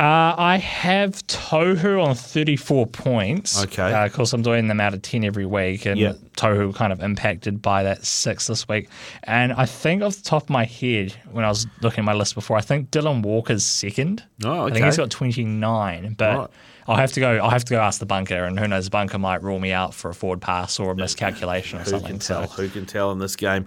Uh, 0.00 0.34
I 0.38 0.56
have 0.56 1.24
Tohu 1.26 2.02
on 2.02 2.14
34 2.14 2.86
points. 2.86 3.62
Okay. 3.64 3.92
Uh, 3.92 4.06
of 4.06 4.12
course, 4.14 4.32
I'm 4.32 4.40
doing 4.42 4.66
them 4.66 4.80
out 4.80 4.94
of 4.94 5.02
10 5.02 5.22
every 5.22 5.44
week, 5.46 5.84
and 5.86 6.00
Yeah. 6.00 6.14
Tohu 6.36 6.74
kind 6.74 6.92
of 6.92 7.00
impacted 7.02 7.60
by 7.60 7.82
that 7.82 8.04
six 8.06 8.46
this 8.46 8.66
week. 8.66 8.88
And 9.24 9.52
I 9.52 9.66
think 9.66 10.02
off 10.02 10.16
the 10.16 10.22
top 10.22 10.44
of 10.44 10.50
my 10.50 10.64
head, 10.64 11.12
when 11.30 11.44
I 11.44 11.48
was 11.48 11.66
looking 11.82 12.00
at 12.02 12.06
my 12.06 12.14
list 12.14 12.34
before, 12.34 12.56
I 12.56 12.62
think 12.62 12.90
Dylan 12.90 13.22
Walker's 13.22 13.64
second. 13.64 14.24
Oh, 14.42 14.66
I 14.66 14.70
think 14.70 14.84
he's 14.86 14.96
got 14.96 15.10
29, 15.10 16.14
but. 16.18 16.38
Right. 16.38 16.48
I'll 16.88 16.96
have 16.96 17.12
to 17.12 17.20
go. 17.20 17.36
I'll 17.38 17.48
have 17.50 17.64
to 17.66 17.74
go 17.74 17.80
ask 17.80 18.00
the 18.00 18.06
bunker, 18.06 18.42
and 18.42 18.58
who 18.58 18.66
knows, 18.66 18.86
the 18.86 18.90
bunker 18.90 19.16
might 19.16 19.40
rule 19.44 19.60
me 19.60 19.70
out 19.70 19.94
for 19.94 20.10
a 20.10 20.14
forward 20.14 20.40
pass 20.40 20.80
or 20.80 20.90
a 20.90 20.96
miscalculation 20.96 21.78
or 21.78 21.84
Who 21.84 21.90
something. 21.90 22.08
can 22.08 22.20
so- 22.20 22.40
tell? 22.40 22.48
Who 22.48 22.68
can 22.68 22.86
tell 22.86 23.12
in 23.12 23.20
this 23.20 23.36
game? 23.36 23.66